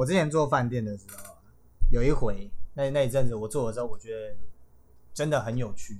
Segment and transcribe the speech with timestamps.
[0.00, 1.36] 我之前做饭店的时候，
[1.90, 4.34] 有一回那那一阵子我做的时候，我觉得
[5.12, 5.94] 真的很有趣。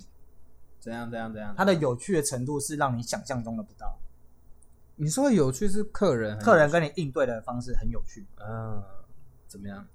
[0.79, 1.53] 怎样怎样怎样？
[1.55, 3.95] 它的有趣的程度是让你想象中的不到。
[4.95, 8.25] 你说的有趣是客人，客人跟你应对的方式很有趣。
[8.39, 8.81] 嗯，
[9.47, 9.85] 怎么样？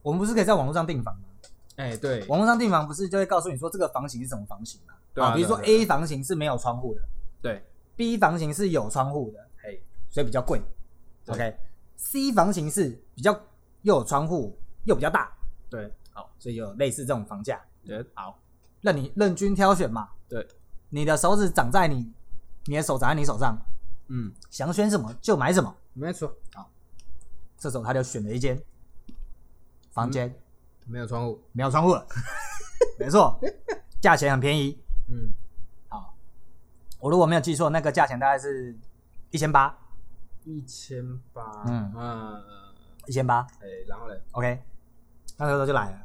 [0.00, 1.28] 我们不是可以在网络上订房吗？
[1.76, 4.94] 哎，对，网络上订房不是就会告诉你说这个房型是什么房型吗？
[5.12, 7.02] 对啊比如说 A 房型是没有窗户的
[7.42, 7.62] 对
[7.96, 10.62] ，，B 房型是有窗户的，嘿，所以比较贵。
[11.26, 11.54] 对
[12.00, 13.32] OK，C 房型是比较
[13.82, 15.30] 又有窗户又比较大，
[15.68, 18.38] 对，好，所以有类似这种房价，对，好，
[18.80, 20.08] 任你任君挑选嘛。
[20.28, 20.46] 对，
[20.88, 22.10] 你的手指长在你，
[22.66, 23.56] 你的手长在你手上，
[24.08, 25.74] 嗯，想选什么就买什么。
[25.92, 26.70] 没错，好
[27.58, 28.60] 这时候他就选了一间
[29.92, 30.34] 房间，
[30.86, 32.06] 没有窗户，没有窗户了，
[32.98, 33.38] 没错，
[34.00, 34.80] 价钱很便宜。
[35.08, 35.30] 嗯，
[35.88, 36.16] 好，
[36.98, 38.76] 我如果没有记错，那个价钱大概是
[39.30, 39.76] 一千八，
[40.44, 42.42] 一千八，嗯嗯，
[43.06, 43.46] 一千八。
[43.60, 44.62] 哎，然后嘞，OK，
[45.36, 45.98] 那时候就来了，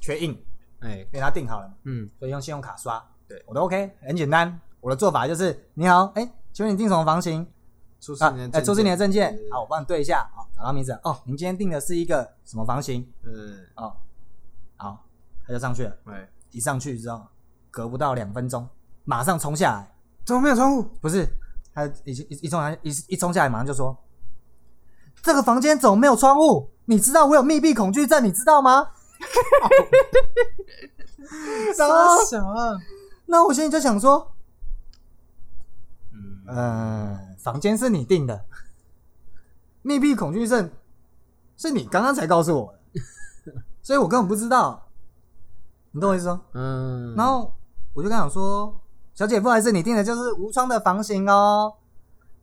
[0.00, 0.32] 缺印，
[0.80, 3.04] 哎，因为他订好了嘛，嗯，所以用信用卡刷。
[3.28, 4.60] 对我都 OK，很简单。
[4.80, 7.42] 我的做法就是，你好，哎、请问你订什么房型？
[7.42, 7.46] 啊
[8.00, 9.44] 出示你的，哎，出示你的证件对对。
[9.46, 10.26] 对好，我帮你对一下。
[10.34, 10.98] 好，找到名字。
[11.04, 13.06] 哦，您今天订的是一个什么房型？
[13.24, 13.94] 嗯，哦，
[14.76, 15.04] 好，
[15.46, 15.94] 他就上去了。
[16.06, 17.26] 哎，一上去之后，
[17.70, 18.66] 隔不到两分钟，
[19.04, 19.94] 马上冲下来。
[20.24, 20.82] 怎么没有窗户？
[21.02, 21.28] 不是，
[21.72, 23.96] 他一一一冲下来一一冲下来，马上就说
[25.22, 26.70] ：“这个房间怎么没有窗户？
[26.86, 28.88] 你知道我有密闭恐惧症，你知道吗？”
[31.78, 32.76] 然后，小啊，
[33.26, 34.32] 那我心里就想说，
[36.12, 38.44] 嗯，嗯，房间是你定的，
[39.82, 40.70] 密闭恐惧症
[41.56, 44.88] 是你刚刚才告诉我的，所以我根本不知道。
[45.92, 46.42] 你懂我意思吗？
[46.54, 47.52] 嗯，然后
[47.94, 48.79] 我就跟他讲说
[49.20, 51.70] ：“小姐，不好意思，你订的就是无窗的房型哦。”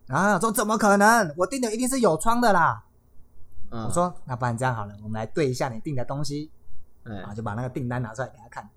[0.05, 1.33] 然后说：“怎么可能？
[1.35, 2.83] 我订的一定是有窗的啦。
[3.71, 6.51] 嗯我，说：“那不然这样好了，我们来对一下你订的东西。”
[7.35, 8.69] 就把那个订单拿出来给他看。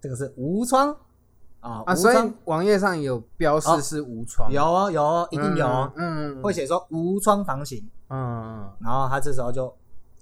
[0.00, 0.96] 这个是无窗
[1.60, 7.78] 啊，啊，所以网页上有标哦示是无窗，有哦有哦，一定有哦，嗯，嗯，会写说无窗房型。
[8.08, 9.70] 嗯，嗯，然后他这时候就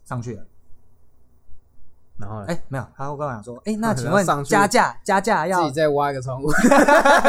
[0.04, 0.44] 上去了。
[2.18, 6.48] 然后嘞，哎，没有，他会跟我讲说：“哎，那然请问加价加价要自己再挖一个窗户，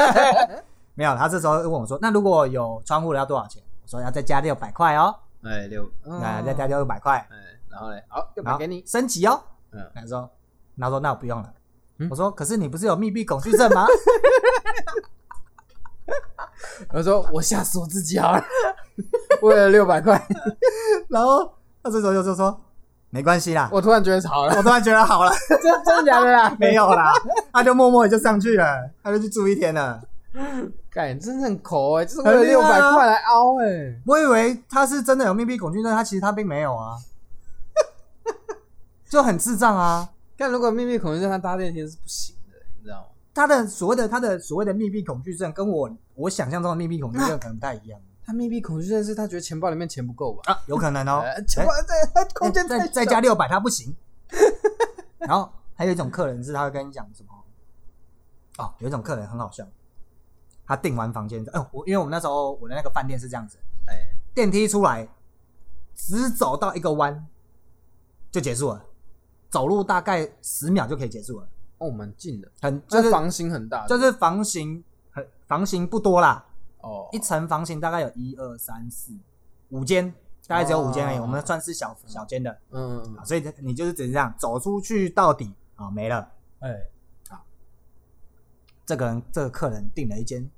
[0.95, 7.38] 没有？”他这时候问我说：“那如果有窗户的要多少钱？”我说：“要再加六百块哦。”哎，六，那再加六百块，哎，
[7.69, 9.41] 然后嘞，好，又给你，升级哦。
[9.72, 10.29] 嗯，他说，
[10.79, 11.53] 他说那我不用了。
[11.99, 13.85] 嗯我说，可是你不是有密闭恐惧症吗？
[16.91, 18.44] 我说我吓死我自己好了，
[19.44, 20.22] 为了六百块，
[21.09, 22.59] 然后他这时候就就说，
[23.09, 23.70] 没关系啦。
[23.72, 25.31] 我突然觉得好了，我突然觉得好了，
[25.62, 26.56] 真真的假的啦？
[26.59, 27.14] 没有啦，
[27.52, 30.02] 他就默默的就上去了，他就去住一天了。
[30.92, 36.96] 干，真的很抠哎，就是为了六百块来凹哎，我以为他是真的有密闭恐惧症，他其实他并没有啊，
[39.09, 40.08] 就很智障啊。
[40.38, 43.06] 但如果密闭恐惧症他搭电梯是不行的，你知道吗？
[43.34, 50.53] 他的所谓的他的所谓的密闭恐惧症，跟我我想象中的密闭恐惧症可能不太一样他密闭恐惧症是他觉得钱包里面钱不够吧？
[50.53, 51.22] 啊，有可能哦。
[51.25, 53.95] 呃钱包在空间再太小再加六百，他不行。
[55.17, 57.29] 然后还有一种客人是他会跟你讲什么？
[58.59, 59.67] 哦，有一种客人很好笑，
[60.67, 63.57] 他订完房间之后，哎、我因为我们那时候我的那个饭店是这样子，
[63.88, 63.95] 哎，
[64.35, 65.09] 电梯出来，
[65.96, 67.25] 只走到一个弯
[68.29, 68.85] 就结束了，
[69.50, 71.47] 走路大概十秒就可以结束了，
[71.79, 76.46] 哦，蛮近的，很就是房型很大，就是房型很房型不多啦，
[76.81, 79.13] 哦，一层房型大概有一二三四
[79.69, 80.13] 五间，
[80.47, 82.57] 大概只有五间而已，哦我们算是小小间的。
[82.72, 86.31] 嗯所以你就是只是这样走出去到底啊，没了。
[86.59, 87.38] 嗯，哎，
[88.85, 90.50] 这个人这个客人订了一间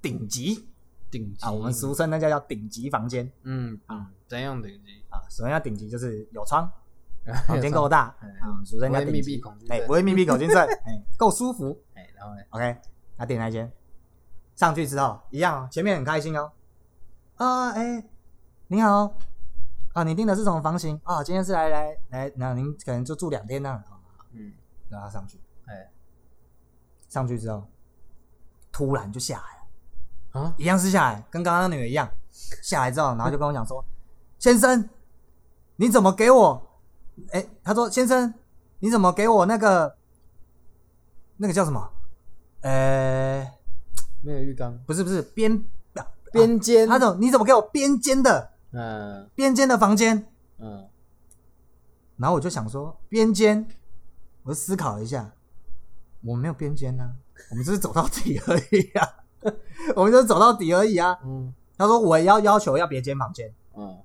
[0.00, 0.66] 顶级
[1.10, 5.04] 顶级啊，我们俗称那叫叫顶级房间嗯啊，怎样顶级？
[5.10, 5.22] 啊。
[5.30, 5.88] 什么叫顶级？
[5.88, 6.68] 就是有窗，
[7.46, 11.80] 房间够大哎啊，俗称叫不会密闭恐惧症哎，不会密闭恐惧症， 哎，够舒服。
[11.94, 12.76] 哎，然后呢？OK，
[13.16, 13.70] 他订那一间，
[14.62, 16.52] 上去之后一样哦，前面很开心哦。
[17.34, 18.04] 啊，哎，
[18.68, 19.12] 你好，
[19.92, 21.00] 啊，你订的是什么房型？
[21.02, 23.70] 啊，今天是来来来，那您可能就住两天呢。
[23.70, 23.98] 啊
[24.30, 24.52] 嗯，
[24.88, 25.90] 让他上去，哎，
[27.08, 27.64] 上去之后，
[28.70, 32.08] 突然就下来了，啊，一样是下来，跟刚刚那女的一样，
[32.62, 33.84] 下来之后，然后就跟我讲说
[34.38, 34.88] ：“先生，
[35.74, 36.80] 你怎么给我？”
[37.34, 38.32] 哎，他说：“先生，
[38.78, 39.96] 你怎么给我那个
[41.38, 41.90] 那个叫什么？
[42.60, 43.52] 呃，
[44.22, 45.64] 没有浴缸，不是不是边
[46.32, 48.50] 边间，他怎么你怎么给我边间的？
[48.72, 49.28] 嗯。
[49.34, 50.26] 边间的房间？”
[50.58, 50.88] 嗯，
[52.16, 53.66] 然后我就想说边间，
[54.44, 55.32] 我就思考了一下，
[56.22, 57.14] 我们没有边间啊，
[57.50, 59.08] 我们只是走到底而已啊，
[59.96, 61.18] 我们就是走到底而已啊。
[61.24, 61.52] 嗯。
[61.76, 64.00] 他说我也要要求要别间房间，嗯，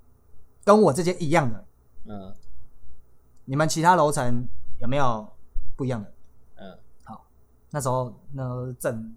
[0.66, 1.66] 跟我这间一样的，
[2.06, 2.34] 嗯。
[3.46, 4.48] 你们其他楼层
[4.80, 5.26] 有没有
[5.76, 6.12] 不一样的？
[6.56, 7.26] 嗯，好
[7.70, 9.16] 那时候那时候正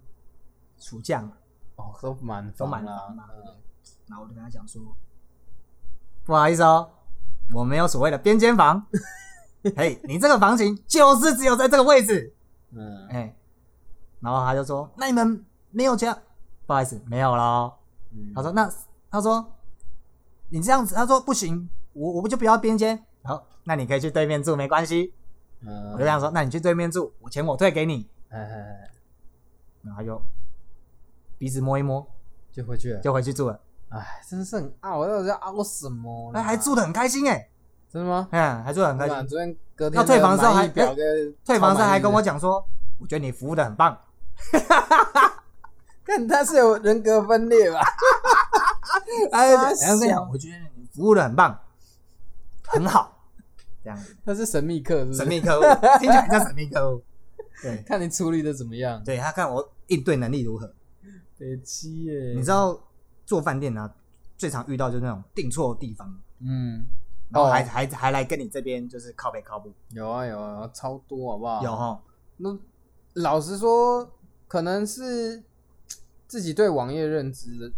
[0.81, 1.31] 暑假嘛，
[1.77, 3.15] 哦，都满都满了
[4.07, 4.81] 然后我就跟他讲说，
[6.25, 6.89] 不好意思哦，
[7.53, 8.85] 我没有所谓的边间房，
[9.77, 12.33] 嘿，你这个房型就是只有在这个位置，
[12.71, 13.07] 嗯。
[13.07, 13.33] 哎，
[14.19, 16.13] 然后他就说，那你们没有钱？
[16.65, 17.77] 不好意思，没有咯。
[18.11, 18.69] 嗯，他说那
[19.09, 19.53] 他说
[20.49, 25.13] 你这样子，他说不行，我我不就不要边间，好，那你可以去对面住，没关系。
[25.61, 28.09] 嗯，我就这样说，那你去对面住，我钱我退给你。
[28.29, 28.91] 哎哎哎，
[29.83, 30.21] 然后他就
[31.41, 32.05] 鼻子摸一摸，
[32.51, 32.99] 就回去了。
[32.99, 33.59] 就回去住了。
[33.89, 36.39] 哎，真是很傲，我到底要傲什么啦？
[36.39, 37.49] 哎，还住的很开心哎，
[37.91, 38.27] 真的吗？
[38.31, 39.17] 嗯，还住的很开心。
[39.17, 41.01] 我昨天隔天要退房的时候还那个满意表格
[41.43, 42.63] 退房时还跟我讲，说，
[42.99, 43.99] 我觉得你服务的很棒。
[46.05, 47.79] 看他是有人格分裂吧？
[49.33, 51.59] 哎，傻然后跟你讲，我觉得你服务的很棒，
[52.67, 53.17] 很好，
[53.83, 54.15] 这样子。
[54.23, 55.65] 他是神秘客，是不是神秘客户，
[55.97, 57.03] 听起来很像神秘客户。
[57.63, 59.01] 对， 看你处理的怎么样？
[59.03, 60.71] 对他看我应对能力如何。
[61.41, 62.79] 北七耶，你知道
[63.25, 63.91] 做饭店啊，
[64.37, 66.07] 最常遇到就是那种订错地方，
[66.39, 66.85] 嗯，
[67.31, 71.63] 然后还、哦还还来跟你这边就是靠北靠步，有啊有啊，超多好不好？
[71.63, 71.99] 有哈。
[72.37, 72.55] 那
[73.15, 74.07] 老实说，
[74.47, 75.43] 可能是
[76.27, 77.71] 自己对网页认知的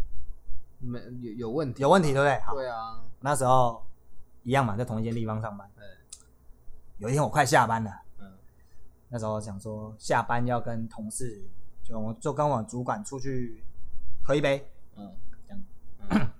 [0.78, 2.38] 没有有问题，有问题对不对？
[2.42, 3.82] 好，对啊，那时候
[4.42, 5.66] 一样嘛，在同一间地方上班。
[6.98, 8.30] 有一天我快下班了，嗯
[9.08, 11.44] 那时候想说下班要跟同事，
[11.84, 13.62] 就我就跟我主管出去
[14.24, 14.66] 喝一杯，
[14.96, 15.14] 嗯
[15.46, 15.54] 这
[16.16, 16.30] 样，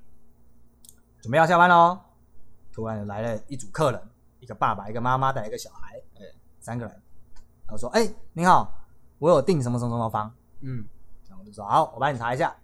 [1.21, 1.99] 准备要下班喽。
[2.73, 4.03] 突然来了一组客人，
[4.41, 6.95] 一个爸爸，一个妈妈，带一个小孩，对三个人。
[7.67, 8.75] 然后说：“哎、你好，
[9.19, 10.85] 我有订什么什么什么房。”嗯
[11.29, 12.57] 然后我就说好，我帮你查一下。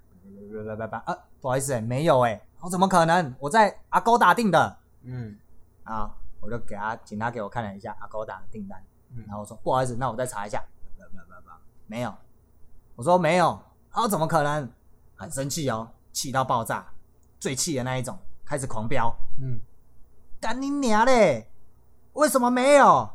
[0.67, 3.35] 拜拜拜啊，不好意思、欸，没有哎、我怎么可能？
[3.38, 5.38] 我在阿勾打订的嗯
[5.85, 6.11] 啊，
[6.41, 10.65] 我就给他，请他给我看了一下阿勾打的订单，嗯然后我说不好意思，那我再查一下。
[11.87, 12.15] 没有，
[13.00, 13.58] 我说没有，
[13.93, 14.70] 啊，怎么可能？
[15.17, 16.87] 很生气哦，气到爆炸，
[17.38, 19.11] 最气的那一种，开始狂飙，
[19.41, 19.58] 嗯
[20.38, 21.50] 干你娘嘞！
[22.12, 23.08] 为什么没有？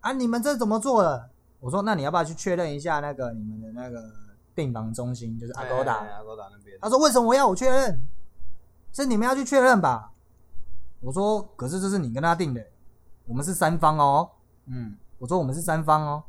[0.00, 1.30] 啊，你们这怎么做的？
[1.60, 4.10] 我说那你要不要去确认一下那个你们的那个
[4.56, 5.98] 订房中心，就是阿高达？
[5.98, 8.00] 哎阿勾达那边，他说：“为什么我要我确认？
[8.92, 10.10] 是你们要去确认吧？”
[10.98, 12.60] 我说：“可是这是你跟他订的，
[13.26, 14.28] 我们是三方哦。
[14.66, 16.24] 嗯”我说：“我们是三方哦，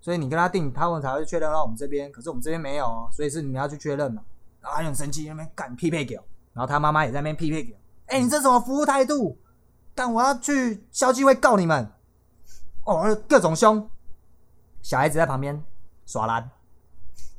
[0.00, 2.10] 所以你跟他订，他们才会确认到我们这边。
[2.12, 4.22] 可是我们这边没有哦，所以是你们要去确认嘛。”
[4.60, 7.78] 然后他很生气，那边干匹配给我，然后他妈妈也在那边匹配给我。
[8.06, 9.38] 哎、你这什么服务态度？
[9.94, 11.90] 但，我要去消基会告你们！
[12.84, 13.88] 哦，各种凶。
[14.80, 15.62] 小孩子在旁边
[16.06, 16.48] 耍赖，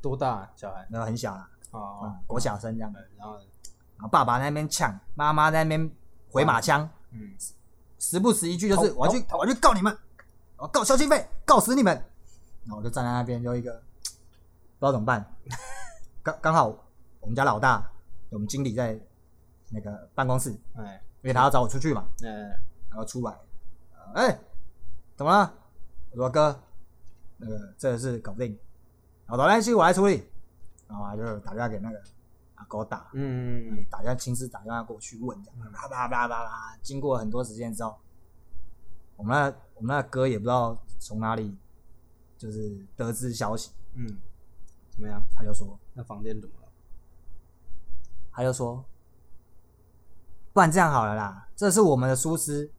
[0.02, 0.86] 多大小孩？
[0.90, 2.94] 然后很小啦，哦啊，国小生这样。
[3.18, 5.92] 然后然后爸爸在那边呛，妈妈在那边
[6.30, 7.34] 回马枪，嗯
[7.98, 9.98] 时不时一句就是我要去我要去告你们，
[10.58, 12.06] 我要告消息费，告死你们。
[12.70, 13.74] 然后我就站在那边，就一个
[14.78, 15.26] 不知道怎么办。
[16.22, 16.68] 刚刚好
[17.20, 17.90] 我们家老大，
[18.30, 18.96] 我们经理在
[19.72, 22.30] 那个办公室，哎因为他要找我出去嘛，哎
[22.90, 23.36] 然后出来，
[24.14, 24.40] 哎、
[25.16, 25.52] 怎么了？
[26.12, 26.62] 我说哥，
[27.38, 28.56] 那个这个事搞不定，
[29.26, 30.30] 好的，来，系我来处理。
[30.88, 32.00] 然后他就打电话给那个
[32.56, 36.78] 阿狗打，嗯打电话亲自打电话过去问，这样叭叭叭叭叭。
[36.84, 37.96] 经过很多时间之后，
[39.16, 41.58] 我们那我们那哥也不知道从哪里
[42.40, 44.08] 就是得知消息，嗯，
[44.90, 45.24] 怎么样？
[45.36, 46.68] 他就说那房间怎么了？
[48.32, 48.84] 他就说，
[50.54, 52.72] 不然这样好了啦，这是我们的疏失，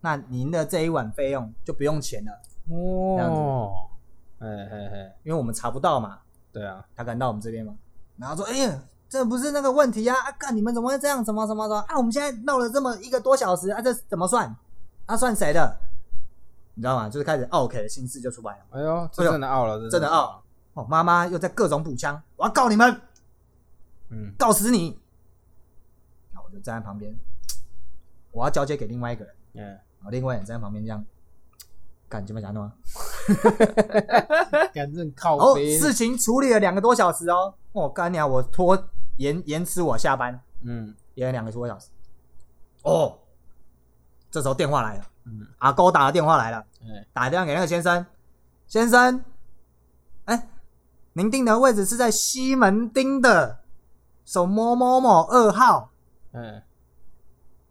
[0.00, 2.32] 那您的这一晚费用就不用钱了，
[2.70, 3.90] 哦，这样哦，
[4.38, 6.20] 哎哎哎，因为我们查不到嘛，
[6.52, 7.76] 对啊，他敢到我们这边嘛，
[8.16, 8.82] 然后说，哎呀。
[9.12, 10.16] 这不是那个问题啊！
[10.16, 11.22] 啊，干你们怎么会这样？
[11.22, 11.98] 怎么怎么怎么啊？
[11.98, 14.56] 我们现在闹了这么一个多小时啊，这怎么算？
[15.04, 15.78] 啊，算谁的？
[16.74, 17.08] 你知道吗？
[17.08, 18.64] 就是开始 OK 的心事就出来了。
[18.70, 20.42] 哎呦，这真的傲了，真的傲，
[20.74, 23.00] 哦，妈妈又在各种补枪，我要告你们，
[24.10, 24.98] 嗯告死你！
[26.32, 27.14] 然后我就站在旁边，
[28.30, 31.04] 我要交接给另外一个人，嗯，然后另外一个人站在旁边这样，
[32.08, 32.72] 干怎么讲呢？
[34.74, 38.76] 敢正靠哦，背，事情处理了两个多小时哦，我干娘，我拖
[39.18, 41.88] 延延迟我下班嗯延了两个多小时。
[42.82, 43.16] 哦，
[44.32, 46.58] 这时候电话来了，嗯，阿勾打的电话来了。
[46.80, 48.04] 嗯打电话给那个先生，
[48.66, 49.22] 先生，
[50.24, 50.48] 哎、
[51.12, 53.60] 您订的位置是在西门町的
[54.24, 55.92] 手某某某二号。
[56.32, 56.64] 哎，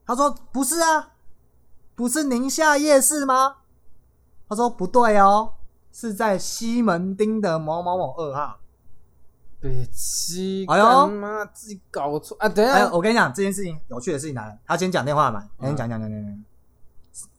[0.05, 1.13] 他说不是啊，
[1.95, 3.57] 不是宁夏夜市吗？
[4.47, 5.53] 他说不对哦，
[5.91, 8.59] 是在西门町的某某某二号。
[9.59, 12.47] 北七，哎呦妈自己搞错啊！
[12.49, 16.45] 等下，我跟你讲，这件事情有趣的事情来了，他先讲电话嘛，他先讲讲讲讲讲。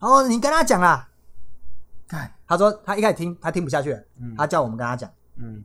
[0.00, 1.08] 哦，你跟他讲啦。
[2.06, 5.64] 干，他说他一开始听他听不下去了，嗯他叫我们跟他讲，嗯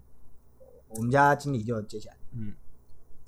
[0.90, 2.16] 我们家经理就接起来。
[2.32, 2.54] 嗯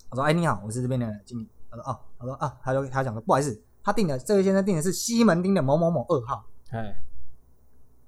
[0.10, 6.96] 我说：“哎，你好，我是这边的经理。”他说：“哦。”他说：“啊。”他就他讲说：“不好意思，他订的这位先生订的是西门町的某某某二号，哎，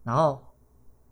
[0.04, 0.44] 然后，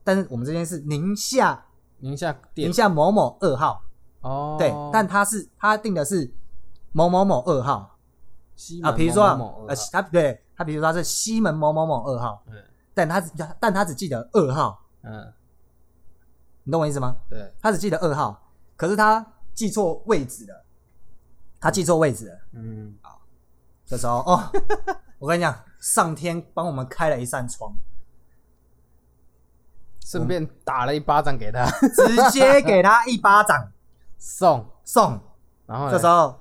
[0.04, 1.66] 但是我们这边是宁夏
[2.00, 3.84] 宁夏店宁夏某某二号，
[4.22, 6.34] 哦，对，但他是他订的是
[6.92, 7.96] 某某某二号啊，
[8.56, 9.26] 西门比如说
[9.68, 12.54] 呃，他对他比如说他是西门某某某二号，嗯
[12.94, 15.34] 但他只但他只记得二号，嗯，
[16.64, 17.16] 你懂我意思吗？
[17.30, 20.66] 对，他只记得二号，可是他记错位置了，
[21.62, 22.40] 他记错位置了。
[22.52, 22.94] 嗯，
[23.86, 24.52] 这时候哦，
[25.18, 27.74] 我跟你讲，上天帮我们开了一扇窗，
[30.02, 33.72] 顺便打了一巴掌给他直接给他一巴掌
[34.18, 35.18] 送，送。
[35.66, 36.38] 然后这时候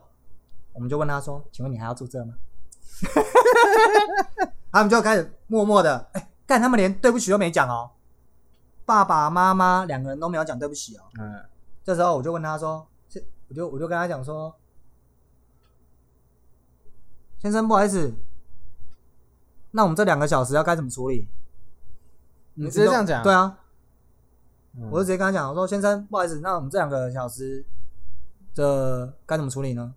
[0.73, 2.35] 我们就问他说：“请问你还要住这吗？”
[4.73, 7.91] 他们就开始默默的，哎，干，他们连对不起都没讲哦，
[8.85, 11.03] 爸爸妈妈两个人都没有讲对不起哦。
[11.19, 11.45] 嗯
[11.85, 14.55] 这时候我就问他说：“是，我就我就跟他讲说，
[17.39, 18.13] 先生不好意思，
[19.71, 21.27] 那我们这两个小时要该怎么处理？”
[22.53, 23.59] 你直接这样讲，对啊，
[24.77, 27.65] 嗯，我就直接跟他讲，我说先生，不好意思，那我们这两个小时，
[28.53, 29.95] 这该怎么处理呢？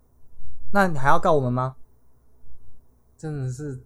[0.72, 1.76] 那你还要告我们吗？
[3.22, 3.78] 真的是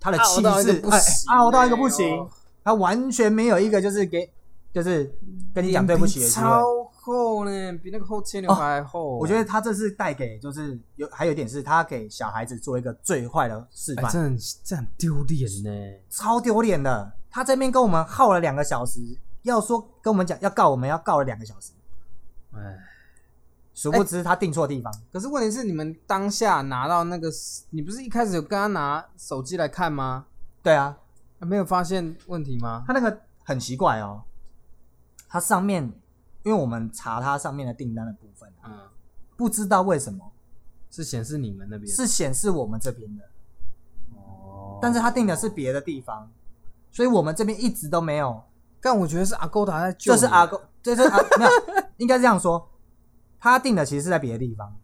[0.00, 2.30] 他的气势，哎不行，傲到一个不哎行呦，
[2.64, 4.32] 他完全没有一个就是给，
[4.72, 5.14] 就是
[5.54, 6.40] 跟你讲对不起的机会。
[6.40, 6.62] 超
[6.94, 9.18] 厚呢，比那个厚牵牛排还厚。
[9.18, 15.98] 我觉得他这是带给，就是有还有一点是他给小孩子做一个最坏的示哎，范，这很这很丢脸呢。
[16.08, 17.12] 超丢脸的。
[17.30, 18.98] 他这边跟我们耗了两个小时，
[19.42, 21.72] 要说跟我们讲要告我们要告了两个小时，
[22.54, 22.78] 哎，
[23.76, 24.90] 殊不知他订错地方。
[25.12, 27.28] 可是问题是，你们当下拿到那个，
[27.70, 30.24] 你不是一开始有跟他拿手机来看吗？
[30.62, 30.96] 对啊，
[31.40, 32.82] 没有发现问题吗？
[32.86, 34.22] 他那个很奇怪哦，
[35.28, 35.84] 它上面，
[36.42, 38.80] 因为我们查他上面的订单的部分啊，嗯，
[39.36, 40.32] 不知道为什么
[40.90, 43.24] 是显示你们那边是显示我们这边的，
[44.16, 46.30] 哦，但是他订的是别的地方，
[46.90, 48.42] 所以我们这边一直都没有。
[48.80, 51.50] 但我觉得是阿勾达在救，这是阿勾，这是阿没有，
[51.96, 52.68] 应该这样说，
[53.38, 54.74] 他定的其实是在别的地方，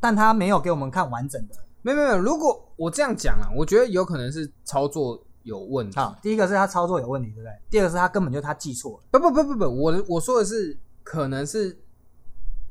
[0.00, 1.54] 但他没有给我们看完整的。
[1.82, 2.22] 没有没有没。
[2.22, 5.96] 如果我这样讲啊，我觉得有可能是操作有问题。
[5.96, 7.52] 好，第一个是他操作有问题，对不对？
[7.70, 9.04] 第二个是他根本就他记错了。
[9.10, 11.76] 不不不不不，我我说的是可能是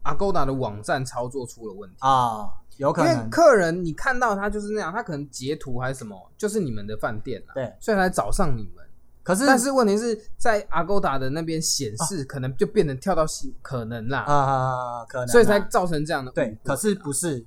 [0.03, 1.97] 阿勾达的网站操作出了问题。
[1.99, 2.47] 啊、
[2.77, 3.29] 有可因为能。
[3.29, 8.85] 客人你看到他就是那样，他可能截图还是什么，就是你们的饭店啊，对，所以才找上你们。
[9.23, 16.57] 可是，但是问题是在 Agoda 的那边显示，可能就变成跳到西，可能啦，啊，可能啊，所以才造成这样的对。
[16.63, 17.45] 可是不是，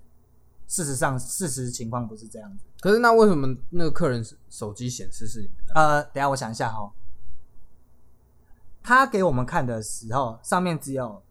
[0.68, 2.64] 事实上，事实情况不是这样子。
[2.80, 5.72] 可是那为什么那个客人手机显示是你们的？
[5.74, 6.92] 呃，等下我想一下哈、哦，
[8.82, 11.22] 他给我们看的时候，上面只有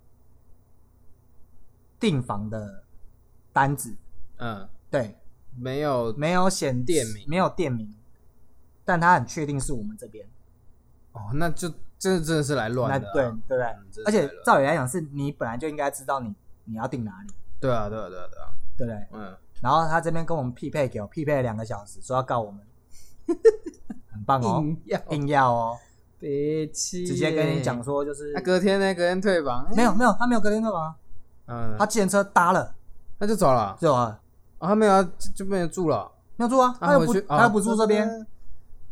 [2.00, 2.84] 订房的
[3.54, 3.96] 单子，
[4.38, 5.18] 嗯，对，
[5.56, 7.26] 没有没有显店名。
[7.30, 7.96] 没有店名，
[8.86, 10.26] 但他很确定是我们这边。
[11.14, 14.04] 哦，那就这真的是来那乱的啊、对对不对？
[14.06, 16.34] 而且照理来讲，是你本来就应该知道你
[16.66, 19.08] 你要订哪里，对啊，对啊，对啊，对啊，对不对？
[19.12, 22.62] 嗯，然后他这边跟我们匹配给我匹配了两个小时，说要告我们，
[24.12, 25.78] 很棒哦，硬要硬要哦，
[26.20, 27.84] 别气，直接跟你讲。
[27.84, 28.94] 说就是那、隔天呢？
[28.96, 29.68] 隔天退房？
[29.76, 30.96] 没有没有，他没有隔天退房，
[31.48, 32.74] 嗯，他计程车搭了，
[33.20, 34.20] 他就走了，是吧？
[34.60, 38.26] 哦，他没有要就就没有住了，没有住啊，他又不他又不住这边，哦，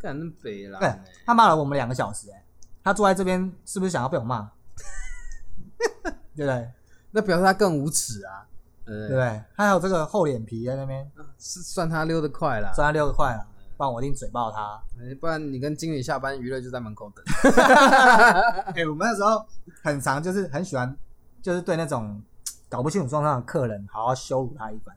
[0.02, 0.92] 干那北啦，对，
[1.24, 2.44] 他骂了我们两个小时，哎，
[2.82, 4.50] 他坐在这边是不是想要被我骂？
[6.34, 6.70] 对不对？
[7.12, 8.46] 那表示他更无耻啊，
[8.84, 9.42] 对不对？
[9.56, 14.82] 他还有这个厚脸皮在那边，是算他溜得快了，算他溜得快了，不然我一定嘴爆他。
[15.00, 17.24] 哎不然你跟经理下班娱乐就在门口等。
[18.74, 19.44] 哎、我们那时候
[19.82, 20.96] 很常就是很喜欢，
[21.42, 22.22] 就是对那种
[22.68, 24.96] 搞不清楚状况的客人好好羞辱他一番。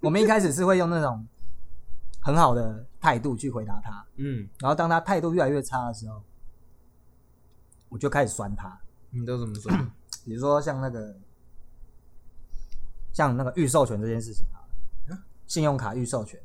[0.00, 1.26] 我们一开始是会用那种
[2.22, 6.22] 很好的态度去回答他，嗯，然后当他态度越来越差的时候，
[7.88, 8.78] 我就开始酸他。
[9.10, 9.70] 你都怎么说？
[10.24, 11.16] 比如说像那个，
[13.12, 14.60] 像那个预授权这件事情啊，
[15.46, 16.38] 信用卡预授权，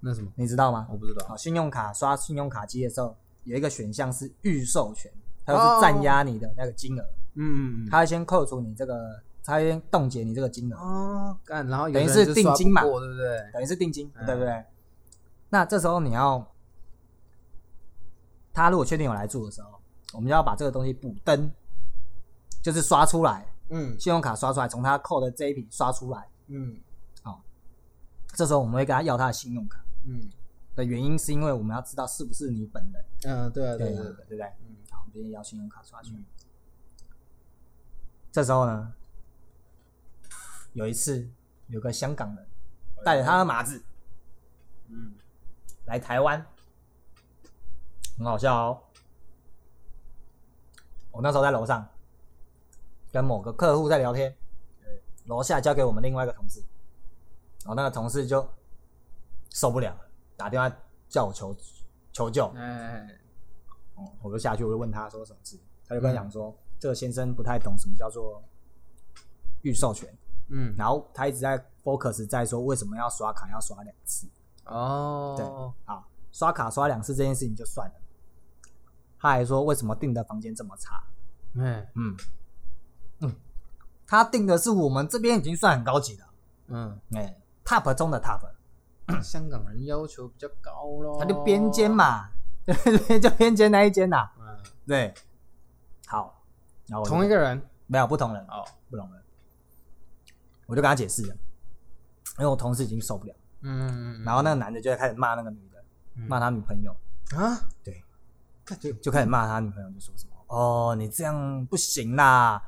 [0.00, 0.30] 那什么？
[0.36, 0.86] 你知道吗？
[0.90, 1.36] 我不知道好，。
[1.36, 5.10] 信用卡刷信用卡机的时候，有一个选项是预授权，
[5.44, 7.02] 它就是占压你的那个金额。
[7.34, 7.88] 嗯嗯嗯。
[7.90, 13.50] 他会先扣除你这个，他会先冻结你这个金额，哦，干，然后等于是定金嘛对不对？
[13.52, 14.64] 等于是定金，嗯对不对？
[15.52, 16.50] 那这时候你要，
[18.54, 19.78] 他如果确定有来住的时候，
[20.14, 21.52] 我们就要把这个东西补登，
[22.62, 26.80] 就是刷出来，嗯信用卡刷出来，从他扣的这一笔刷出来，嗯
[27.22, 27.44] 好
[28.28, 30.22] 这时候我们会跟他要他的信用卡嗯
[30.74, 34.46] 的原因，是因为我们要知道是不是你本人，嗯，对啊对对对对，对对不对？
[34.66, 36.14] 嗯好，我们直接要信用卡刷去。
[38.30, 38.94] 这时候呢，
[40.72, 41.28] 有一次
[41.66, 42.46] 有个香港人
[43.04, 43.84] 带着他的马子
[44.88, 45.12] 嗯
[45.92, 46.42] 来台湾，
[48.16, 48.82] 很好笑哦。
[51.10, 51.86] 我那时候在楼上
[53.12, 54.34] 跟某个客户在聊天，
[55.26, 56.60] 楼下交给我们另外一个同事，
[57.58, 58.48] 然后那个同事就
[59.50, 60.00] 受不了了，
[60.34, 60.74] 打电话
[61.10, 61.54] 叫我求
[62.10, 62.46] 求救。
[62.56, 63.06] 哎
[63.94, 68.42] 哦，我就下去，我就问他说什么事，他就跟我讲说，这个先生不太懂什么叫做
[69.60, 70.08] 预授权，
[70.48, 74.26] 嗯然后他一直在 focus 在说为什么要刷卡要刷两次。
[74.64, 75.34] 哦。
[75.36, 75.46] 对
[75.84, 77.94] 好，刷卡刷两次这件事情就算了，
[79.18, 81.02] 他还说为什么订的房间这么差？
[81.58, 82.16] 哎嗯
[83.20, 83.34] 嗯，
[84.06, 86.24] 他订的是我们这边已经算很高级的，
[86.68, 88.40] 嗯，哎、t o p 中的 top，
[89.22, 92.30] 香港人要求比较高咯，他就边间，嘛，
[92.64, 95.12] 对对，就边间那一间呐、嗯，对，
[96.06, 96.42] 好，
[96.86, 97.68] 然后同一个人？
[97.86, 99.22] 没有不同人，哦，不同人，
[100.64, 101.34] 我就跟他解释了，
[102.38, 105.82] 因为我同事已经受不了，嗯，然后那个男的就在开始骂那个女的，
[106.16, 106.28] 嗯。
[106.28, 106.94] 骂他女朋友，
[107.36, 108.02] 啊，对，
[108.80, 112.62] 就就开始骂他女朋友，就说什么哦，你这样不行啦，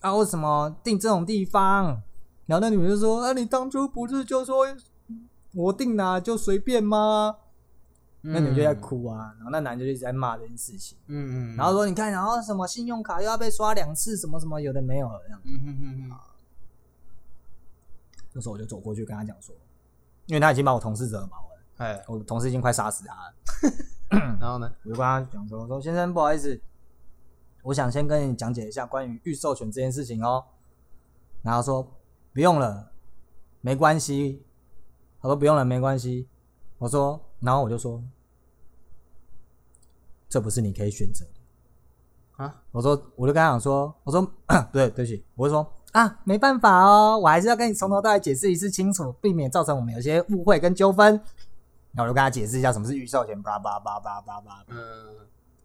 [0.00, 2.02] 啊，为什么订这种地方？
[2.46, 4.66] 然后那女的就说啊，你当初不是就说
[5.54, 7.36] 我订哪就随便吗？
[8.22, 15.40] 那女的就在哭啊，然后那男的就一直在骂这件事情，嗯，嗯嗯，然后说你看，然后什么信用卡又要被刷两次，什么什么有的没有的这样。
[15.44, 16.10] 嗯嗯嗯嗯，
[18.30, 19.54] 这时候我就走过去跟他讲说，
[20.30, 23.34] 因为他已经把我同事惹毛了，哎，我同事已经快杀死他了。
[24.40, 24.72] 然后呢？
[24.84, 26.60] 我就跟他讲说，我说先生不好意思，
[27.64, 30.44] 我想先跟你讲解一下关于预授权这件事情哦。
[31.42, 31.82] 然后说
[32.32, 32.92] 不用了，
[33.60, 34.46] 没关系。
[35.20, 36.28] 他说不用了，没关系。
[36.78, 38.00] 我说，然后我就说，
[40.28, 42.44] 这不是你可以选择的。
[42.44, 44.30] 啊，我说，我就跟他讲说，我说不
[44.72, 51.20] 对，对不起，我就说啊，没办法哦，我还是要跟你从头到尾解释一次清楚，避免造成我们有些误会跟纠纷。
[51.92, 54.64] 然后我就跟他解释一下什么是预售权，叭叭叭叭叭叭。
[54.68, 54.76] 嗯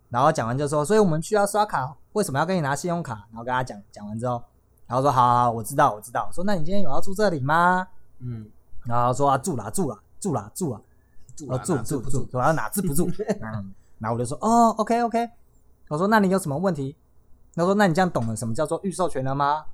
[0.09, 3.27] 然后讲完就说，所以我们需要刷卡，为什么要跟你拿信用卡？
[3.31, 4.41] 然后跟他讲，讲完之后，
[4.87, 6.25] 然后说好好好，我知道我知道。
[6.27, 7.87] 我说那你今天有要住这里吗？
[8.19, 8.47] 嗯，
[8.85, 10.81] 然后说啊住啦住啦住啦住啦，
[11.35, 13.09] 住住住不住，我要哪住不住？
[13.41, 15.29] 嗯，然后我就说哦 OK OK，
[15.89, 16.95] 我说那你有什么问题？
[17.53, 19.65] 他说那你这样懂了什么叫做预授权了吗？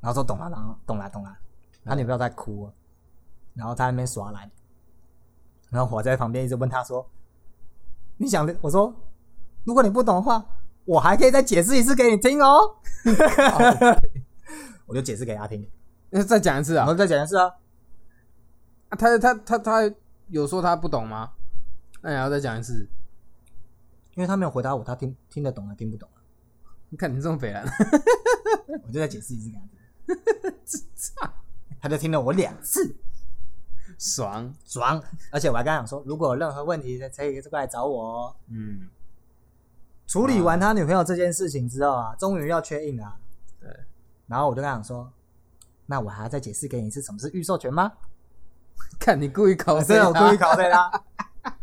[0.00, 1.36] 然后说懂了，然后懂了懂了。
[1.84, 2.74] 他女朋友在哭了，
[3.54, 4.50] 然后他在那边耍赖，
[5.70, 7.08] 然后我在旁边一直问他说
[8.18, 8.94] ：“你想的？”我说
[9.64, 10.44] ：“如果你不懂的话，
[10.84, 12.58] 我还可以再解释一次给你听哦。”
[14.86, 15.68] 我就解释给他听，
[16.10, 16.94] 那再讲一次啊然后？
[16.94, 17.46] 再讲一次啊。
[18.88, 19.94] 啊他他他他
[20.28, 21.32] 有说他不懂吗？
[22.02, 22.88] 那你要再讲一次。
[24.16, 26.18] 因为他没有回答我，他听听得懂啊听不懂啊？
[26.90, 27.64] 你看你这么北蓝，
[28.86, 29.79] 我就再解释一次给他听。
[31.80, 32.96] 他就听了我两次，
[33.98, 34.54] 爽。
[34.64, 35.02] 爽！
[35.30, 38.36] 而且我还跟他讲说，如果有任何问题，可以过来找我哦。
[38.48, 38.88] 嗯，
[40.06, 43.18] 处理完他女朋友这件事情之后啊，终于要确印了啊、
[43.60, 43.70] 对。
[44.26, 45.12] 然后我就跟他讲说，
[45.86, 47.92] 那我还要再解释给你一次什么是预授权吗？
[48.98, 50.04] 看你故意考我谁啊？
[50.04, 51.02] 真的我故意考对他。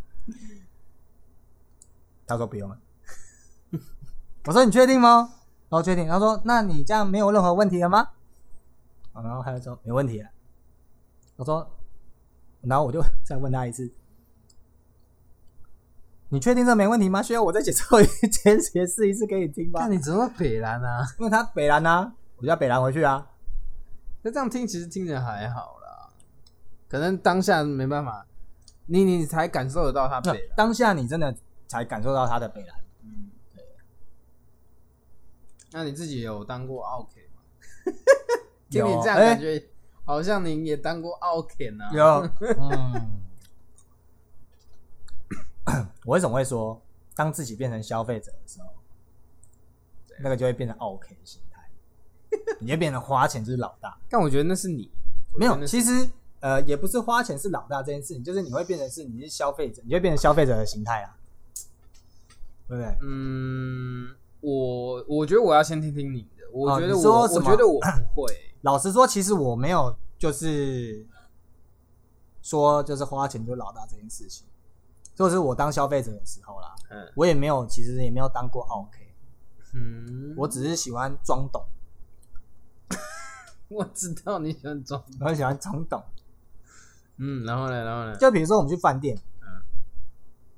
[2.25, 2.79] 他说不用了。
[4.45, 5.33] 我说你确定吗？
[5.69, 6.07] 然后确定。
[6.07, 8.09] 他说那你这样没有任何问题了吗？
[9.17, 10.29] 啊然后他就说没问题了。
[11.35, 11.67] 我说，
[12.61, 13.91] 然后我就 再问他一次，
[16.29, 17.21] 你确定这没问题吗？
[17.21, 19.87] 需要我再解释一解解释一次给你听吗那？
[19.87, 21.05] 你怎么北蓝啊？
[21.19, 23.27] 因为他北兰啊，我就要北兰回去啊。
[24.23, 26.09] 那这样听其实听着还好啦，
[26.89, 28.25] 可能当下没办法，
[28.87, 30.55] 你你才感受得到他那北蓝。
[30.55, 31.33] 当下你真的
[31.67, 32.77] 才感受到他的北兰。
[33.03, 33.63] 嗯，对。
[35.71, 37.26] 那你自己有当过 OK 吗？
[38.69, 39.63] 听你这样哎感觉，
[40.03, 41.85] 好像您也当过奥 K 呢。
[41.93, 42.03] 有，
[42.59, 43.09] 嗯，
[46.05, 46.81] 我为什么会说，
[47.15, 48.67] 当自己变成消费者的时候，
[50.19, 51.69] 那个就会变成 OK 的心态，
[52.59, 53.97] 你会变成花钱就是老大。
[54.09, 54.91] 但我觉得那是你，
[55.37, 56.07] 没有，其实
[56.39, 61.17] 呃，也不是花钱是老大这件事情，就是你会变成是你是消费者，你会变成消费者的心态啊，
[62.67, 62.97] 对不对？
[63.01, 66.27] 嗯，我我觉得我要先听听你的。
[66.53, 67.79] 我哦觉得我，我觉得我
[68.15, 68.33] 不会。
[68.67, 71.07] 老实说，其实我没有就是
[72.41, 74.45] 说就是花钱就老大这件事情，
[75.15, 77.09] 就是我当消费者的时候啦，嗯。
[77.15, 78.99] 我也没有其实也没有当过 OK，
[79.73, 81.63] 嗯，我只是喜欢装懂，
[83.69, 86.03] 我知道你喜欢装，我很喜欢装懂。
[87.19, 89.47] 嗯，然后呢，然后呢，就比如说我们去饭店，嗯。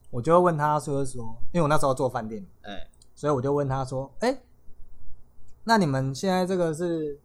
[0.10, 4.42] 我就会问他说说，因为我那时候做饭店，哎，所以我就问他说，哎、
[5.64, 7.20] 那你们现在这个是，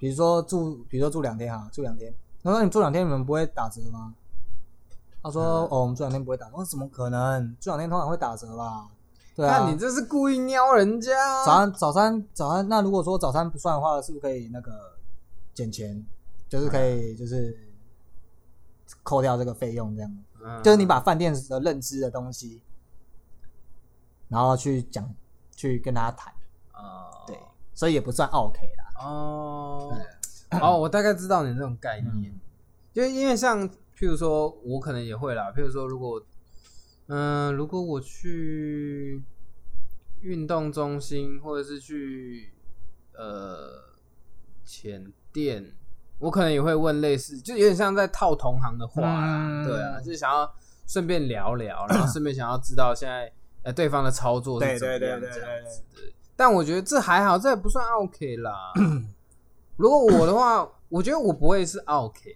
[0.00, 4.14] 比如说住，比如说住两天哈，住两天，他说你住两天你们不会打折吗？
[5.22, 6.52] 他说、嗯哦，我们住两天不会打折。
[6.54, 7.54] 我说怎么可能？
[7.60, 8.88] 住两天通常会打折吧？
[9.36, 14.72] 对啊，那你这是故意撩人家啊，早餐早餐早餐，那如果说早餐不算的话，是不是可以那个
[15.52, 16.02] 减钱？
[16.48, 17.54] 就是可以就是
[19.02, 20.10] 扣掉这个费用这样。
[20.42, 22.62] 嗯就是你把饭店的认知的东西，
[24.28, 25.14] 然后去讲，
[25.54, 26.32] 去跟他谈，
[26.72, 27.38] 哦，对，
[27.74, 28.79] 所以也不算 OK 啦。
[29.00, 29.96] 哦，
[30.60, 32.32] 哦，我大概知道你这种概念，
[32.92, 36.22] 就因为像譬如说，我可能也会啦，譬如说，如果
[37.12, 39.20] 嗯、如果我去
[40.20, 42.52] 运动中心或者是去
[43.14, 43.82] 呃
[44.64, 45.72] 前店，
[46.18, 49.66] 我可能也会问类似，就有点像在套同行的话啦，嗯。
[49.66, 50.54] 对啊，就是想要
[50.86, 53.32] 顺便聊聊，然后顺便想要知道现在
[53.62, 55.20] 呃对方的操作是怎么样这样
[55.66, 56.12] 子的。
[56.40, 58.72] 但我觉得这还好，这也不算 OK 啦。
[59.76, 62.34] 如果我的话， 我觉得我不会是 OK，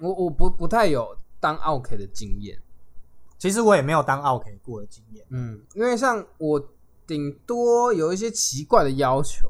[0.00, 2.56] 我我不不太有当 OK 的经验。
[3.38, 6.68] 其实我也没有当 OK 过的经验，嗯，因为像我
[7.04, 9.48] 顶多有一些奇怪的要求，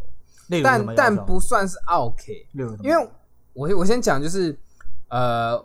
[0.49, 2.49] 例如但但不，算是 OK。
[2.83, 3.11] 因为
[3.53, 4.59] 我我先讲就是，
[5.11, 5.63] 呃，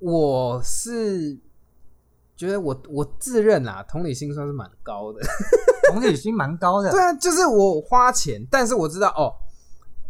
[0.00, 1.38] 我是
[2.36, 5.20] 觉得我我自认啦，同理心算是蛮高的。
[5.88, 9.32] 同理心蛮高的对，啊，就是我花钱，但是我知道哦，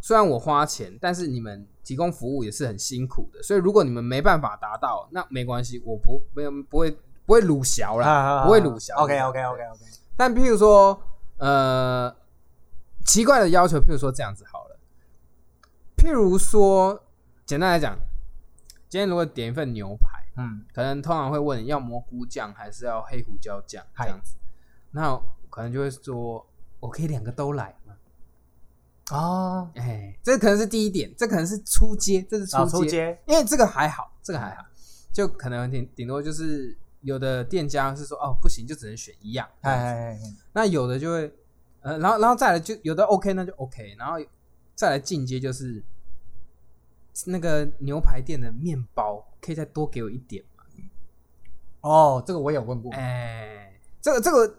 [0.01, 6.91] 虽然我花钱，但是你们提供服务也是很辛苦的，所以如果你们没办法达到，那没关系，我不没有不会
[7.27, 8.97] 不会鲁小啦，不会鲁小。
[8.97, 9.81] OK OK OK OK，
[10.17, 10.99] 但譬如说，
[11.37, 12.13] 呃，
[13.05, 14.79] 奇怪的要求，譬如说这样子好了，
[15.97, 16.99] 譬如说，
[17.45, 17.99] 简单来讲，
[18.89, 24.37] 今天如果点一份牛排，嗯，可能通常会问要蘑菇酱还是要黑胡椒酱这样子，
[24.91, 25.19] 那
[25.49, 26.47] 可能就会说，
[26.81, 27.95] 我可以两个都来吗？
[29.11, 34.65] 哦，哎，这可能是第一点，这可能是初阶，这是啊，初阶，出街，因为这个还好，这个还好，
[35.13, 40.21] 就可能顶顶多就是有的店家是说哦不行，就只能选一样，哎哎哎，哎
[40.53, 41.33] 那有的就会，
[41.81, 44.19] 呃，然后然后再来就有的 OK 那就 OK，然后
[44.75, 45.83] 再来进阶就是
[47.25, 50.65] 那个牛排店的面包可以再多给我一点吗？
[51.81, 54.55] 哦，这个我有问过，哎，这个这个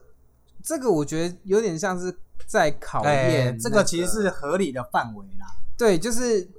[0.63, 5.45] 这个我觉得有点像是在考验、哎，这个其实是合理的范围啦，
[5.77, 6.49] 对，就是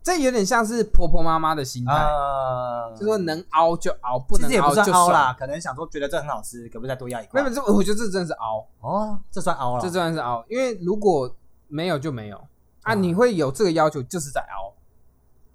[0.00, 5.34] 这有点像是婆婆妈妈的心态，啊，就说能熬就熬，不能其实也不算就熬啦，。
[5.36, 7.54] 可能想说觉得这很好吃，可不可以再多要一块没有，？
[7.54, 11.34] 这我觉得这真的是熬，哦，这算熬了，这真的是熬，因为如果
[11.66, 12.36] 没有就没有
[12.82, 14.72] 啊，啊你会有这个要求，就是在凹。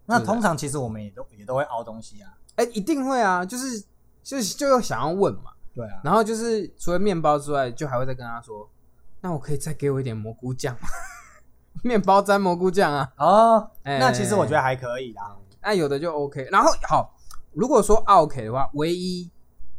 [0.08, 3.80] 那通常其实我们也都也都会凹东西啊，哎、一定会啊，就是
[4.24, 8.70] 就是就要想要问嘛，对啊，然后就是除了面包之外，就还会再跟他说，
[9.22, 10.88] 那我可以再给我一点蘑菇酱吗？
[11.84, 16.48] 面包沾蘑菇酱啊，哦，哎那其实我觉得还可以啦，那有的就 OK。
[16.52, 17.16] 然后好，
[17.54, 19.30] 如果说 OK 的话，唯一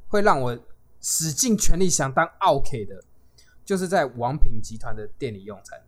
[0.08, 0.56] 会让我
[1.00, 3.02] 使尽全力想当 OK 的，
[3.64, 5.80] 就是在王品集团的店里用餐。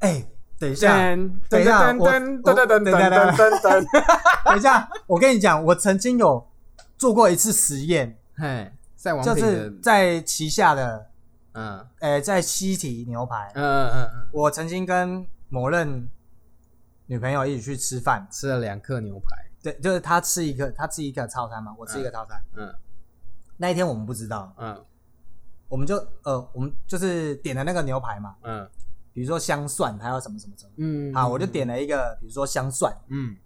[0.00, 1.14] 哎，等一下，
[1.48, 3.86] 等一下我等等等等等等等
[4.44, 6.44] 等一下，我跟你讲，我曾经有
[6.96, 11.06] 做过一次实验，嘿，在就是的，在旗下的，
[11.52, 11.86] 嗯。
[12.00, 14.08] 诶，在西提牛排，嗯嗯嗯。
[14.14, 16.08] 嗯，我曾经跟某任
[17.06, 22.42] 女朋友一起去吃饭，吃了两克牛排，对，就是她吃一个，她吃一个套餐嘛，我吃一个套餐。
[22.56, 22.74] 嗯。
[23.56, 24.84] 那一天我们不知道，嗯。
[25.68, 28.66] 我们就呃，我们就是点了那个牛排嘛，嗯
[29.12, 30.72] 比如说香蒜，还有什么什么什么。
[30.76, 33.36] 嗯，好，我就点了一个，比如说香蒜，嗯，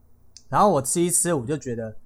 [0.48, 1.96] 然后我吃一吃，我就觉得，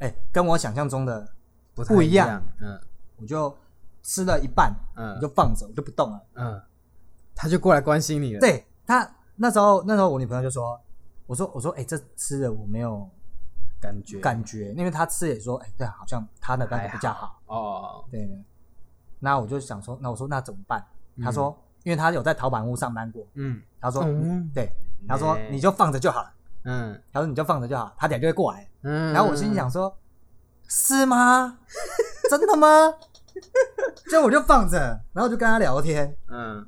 [0.00, 1.26] 哎、跟我想象中的，
[1.74, 2.80] 不太一样，嗯。
[3.16, 3.56] 我就
[4.02, 6.20] 吃了一半，嗯我就放着，我就不动了。
[6.34, 6.60] 嗯，
[7.32, 10.78] 他就过来关心你了，，对他那时候，那时候我女朋友就说，
[11.26, 13.08] 我说我说，哎、这吃的我没有
[13.80, 14.18] 感觉。
[14.18, 18.26] 感觉，因为他吃也说，哎、对，好像他的感觉比较好，哦，对。
[18.26, 18.44] 对。
[19.20, 20.84] 那我就想说，那我说那怎么办？
[21.14, 21.24] 嗯。
[21.24, 24.68] 他说，因为他有在淘宝屋上班过，嗯他说，嗯对，
[25.06, 26.32] 他说哎你就放着就好了，
[26.64, 28.68] 嗯他说你就放着就好，他等下就会过来。
[28.82, 29.96] 嗯，然后我心里想说，
[30.68, 31.58] 是吗？
[32.28, 32.92] 真的吗？
[34.10, 34.78] 就我就放着，
[35.12, 36.66] 然后就跟他聊天，嗯，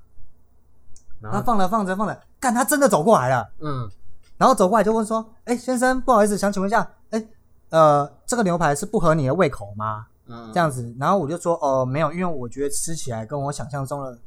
[1.20, 3.90] 然后然后放着放着放着，干他真的走过来了，嗯
[4.38, 7.26] 然后走过来就问说：“哎、先生，不好意思，想请问一下，哎、
[7.70, 14.18] 呃，这个牛排是不合你的胃口吗嗯，这样子，然后我就说哦没有，因为我觉得吃起来跟我想象中的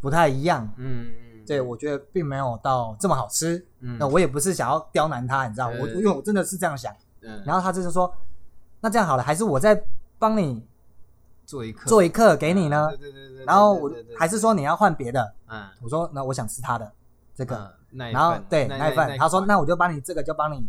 [0.00, 3.64] 不太一样，嗯，嗯，对我觉得并没有到这么好吃。
[3.80, 6.94] 嗯，那我也不是想要刁难他，你知道，我因为我真的是这样想。
[7.22, 8.12] 嗯，然后他就是说，
[8.80, 9.84] 那这样好了，还是我再
[10.18, 10.66] 帮你
[11.44, 13.10] 做一课做一课给你呢对？
[13.10, 15.68] 对对对，然后我还是说你要换别的，嗯。
[15.82, 16.90] 我说那我想吃他的
[17.34, 20.66] 这个，然后对那一份，他说那我就帮你这个就帮你，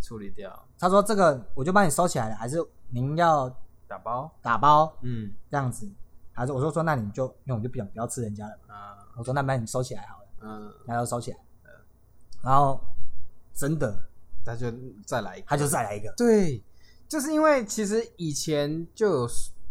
[0.00, 0.50] 处理掉。
[0.78, 2.56] 他说这个我就帮你收起来了，还是
[2.90, 3.54] 您要
[3.86, 4.92] 打包，打包？
[5.02, 5.30] 嗯。
[5.50, 5.86] 这样子？
[6.32, 8.98] 还是我说说那你就因为我就不想不要吃人家的嘛，啊。
[9.16, 11.36] 我说那把你收起来好了，嗯，然后收起来，
[12.42, 12.80] 然后
[13.54, 13.94] 真的
[14.44, 14.72] 他就
[15.04, 16.64] 再来一个，他就再来一个，对，
[17.06, 19.28] 就是因为其实以前就有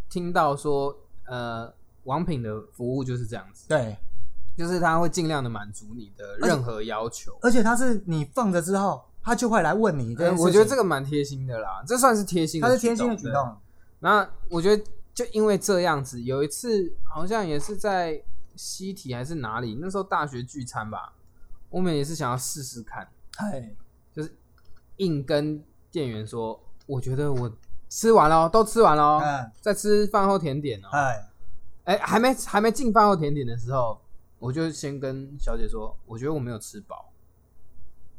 [0.10, 0.96] 听到说，
[1.26, 3.98] 呃，王品的服务就是这样子，对，
[4.56, 7.36] 就是他会尽量的满足你的任何要求。
[7.42, 13.58] 而且他是你放着之后，他就会来问你这件事情，呃我觉得这个蛮贴心的啦，这算是贴心的，他是贴心的举对动，
[14.00, 18.22] 那我觉得就因为这样子，有一次好像也是在
[18.56, 21.14] 西体还是哪里，那时候大学聚餐吧，
[21.70, 23.72] 我们也是想要试试看，哎，
[24.14, 24.36] 就是
[24.98, 27.52] 硬跟店员说，我觉得我
[27.90, 31.30] 吃完了哦，都吃完了在吃饭后甜点哦，哎，
[31.86, 34.00] 哎，还没还没进饭后甜点的时候，
[34.40, 37.12] 我就先跟小姐说，我觉得我没有吃饱，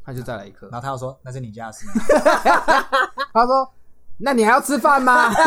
[0.05, 0.69] 他就再来一颗。
[0.69, 1.87] 然，后他又说那是你家的事，
[3.33, 3.73] 她说，
[4.19, 5.31] 那你还要吃饭吗？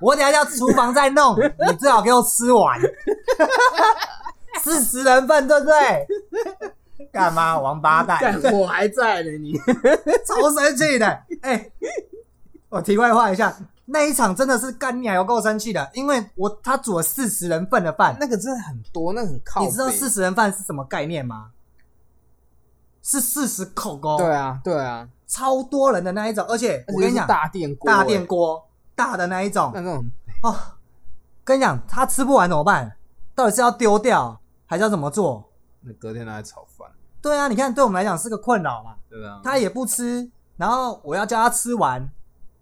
[0.00, 2.80] 我等下叫厨房再弄，你最好给我吃完，
[4.62, 6.06] 四十人份对不对？
[7.12, 9.52] 干嘛王八蛋，干我还在呢，你
[10.26, 11.06] 超生气的。
[11.42, 11.70] 哎、
[12.68, 13.54] 我题外话一下，
[13.84, 21.50] 那一场真的是干你还有够生气的，因为我他煮了四十人份的饭，那个真的很多，那个很靠，你知道四十人饭是什么概念吗？
[23.02, 28.65] 是四十口锅，对啊，对啊，超多人的那一种，而且我跟你讲，大电锅，大电锅
[28.96, 30.04] 大的那一种那，那种
[30.42, 30.56] 哦，
[31.44, 32.96] 跟你讲，他吃不完怎么办？
[33.34, 35.52] 到底是要丢掉，还是要怎么做？
[35.82, 36.90] 那隔天拿来炒饭，
[37.22, 38.96] 对啊，你看，对我们来讲是个困扰嘛。
[39.08, 42.00] 对啊，他也不吃，然后我要叫他吃完，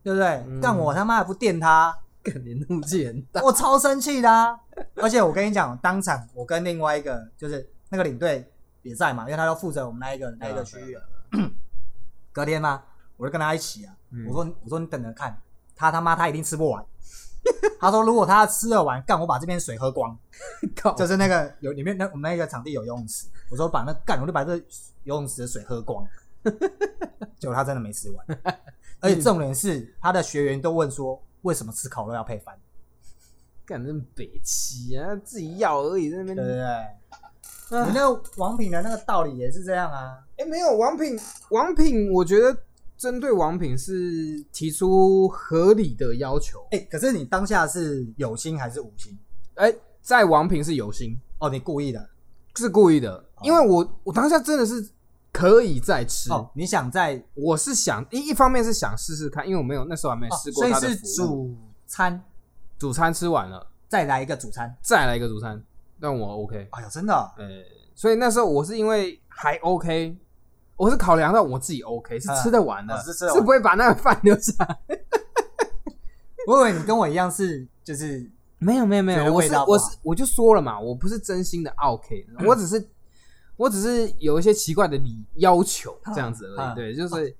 [0.03, 0.27] 对不对？
[0.49, 4.59] 嗯但我他妈还不电他，肯定怒气很大，我超生气的、啊。
[4.97, 8.51] 而且我跟你讲，当场我跟另外一个就是那个领队
[8.83, 10.99] 也在嘛，因为他要负责我们那一个那一个区域。
[12.33, 12.83] 隔天嘛，
[13.17, 13.95] 我就跟他一起啊。
[14.11, 15.41] 嗯我说我说你等着看，
[15.77, 16.85] 他他妈他一定吃不完。
[17.79, 20.17] 他说如果他吃得完，干我把这边水喝光。
[20.97, 24.57] 就是那个有里面那我们那个场地有游泳池，我说把那干我就把这
[25.05, 26.07] 游泳池的水喝光，
[27.39, 28.27] 结果他真的没吃完，
[29.01, 32.59] 而且重点是他的学员都问说为什么吃烤肉要配饭，
[33.67, 36.63] 干这北七啊，自己要而已，在那边对不对？
[36.63, 36.89] 啊
[37.87, 41.19] 你那个王品的那个道理也是这样啊，哎、没有王品，
[41.51, 42.57] 王品，我觉得
[42.97, 46.67] 针对王品是提出合理的要求。
[46.71, 49.17] 哎、可是你当下是有心还是无心？
[49.55, 52.09] 哎、在王品是有心，哦，你故意的
[52.57, 54.89] 是故意的，因为我我当下真的是
[55.33, 56.31] 可以再吃。
[56.33, 61.49] 哦，你想在我是想一一方面是想试试看，因为我没有那时候还没哦试过所以是他的服务。
[61.49, 62.23] 主餐
[62.79, 65.63] 主餐吃完了，再来一个主餐，再来一个主餐，
[66.01, 66.69] 但我 OK。
[66.71, 67.45] 哎呀，真的哦、呃、
[67.95, 70.17] 所以那时候我是因为还 OK，
[70.77, 74.79] 我是考量到我自己 OK 是嗯吃得完的，哦是吃得完不会把那个饭留下来。
[76.47, 82.87] 我以为你跟我一样是就是没有没有没有，我是我是我就说了嘛，我不是真心的 OK，、我只是
[83.57, 86.73] 我只是有一些奇怪的理要求这样子而已。
[86.73, 87.35] 嗯对，就是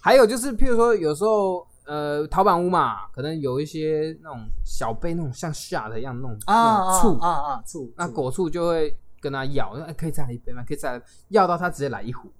[0.00, 10.62] 还有就是，譬如说有时候呃，陶板屋嘛，可能有一些那种小杯那种像 shot 一样那种啊那种醋，啊啊啊醋，醋那果醋就会跟他要，说哎可以再来一杯吗？
[10.66, 12.30] 可以再来，要到他直接来一壶。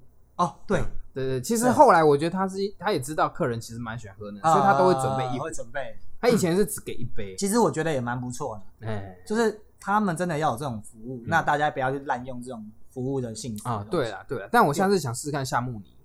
[0.44, 1.72] 哦对，对对，其实对。
[1.72, 5.52] 后来我觉得他是他也知道客人其实蛮喜欢喝的，所以他都会准备一壶啊会。
[5.52, 5.98] 准备。
[6.20, 9.16] 他以前是只给一杯，其实我觉得也蛮不错的，哎。
[9.26, 15.96] 就是他们真的要有这种服务，那大家不要去滥用这种服务的性质啊，对，了对了，但我下次想试试看夏目尼。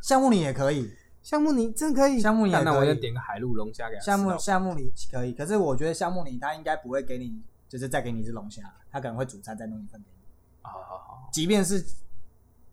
[0.00, 0.88] 夏目你也可以，
[1.22, 4.06] 夏目尼真可以，夏目尼那那我就点个海陆龙虾给他吃。
[4.06, 8.62] 项目到项目你可以，可是我觉得项目你他应该不会给你，就是再给你一只龙虾，
[8.92, 10.22] 他可能会煮菜再弄一份给你，
[10.62, 11.84] 好好好，即便是，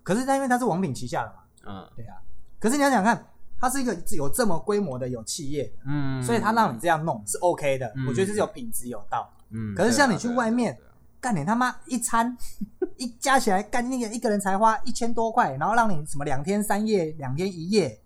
[0.06, 2.16] 可是他因为他是王品旗下的嘛，嗯对啊，
[2.60, 3.28] 可是你要想看，
[3.60, 9.28] 它是一个有这么规模的有企业，嗯，所以他让你这样弄是 OK 的，嗯我觉得这是有品质有道。
[9.50, 10.78] 嗯，可是像你去外面，
[11.20, 12.38] 干你他妈一餐
[12.98, 18.00] 一加起来干那个一个人才花一千多块，然后让你什么两天三夜、两天一夜，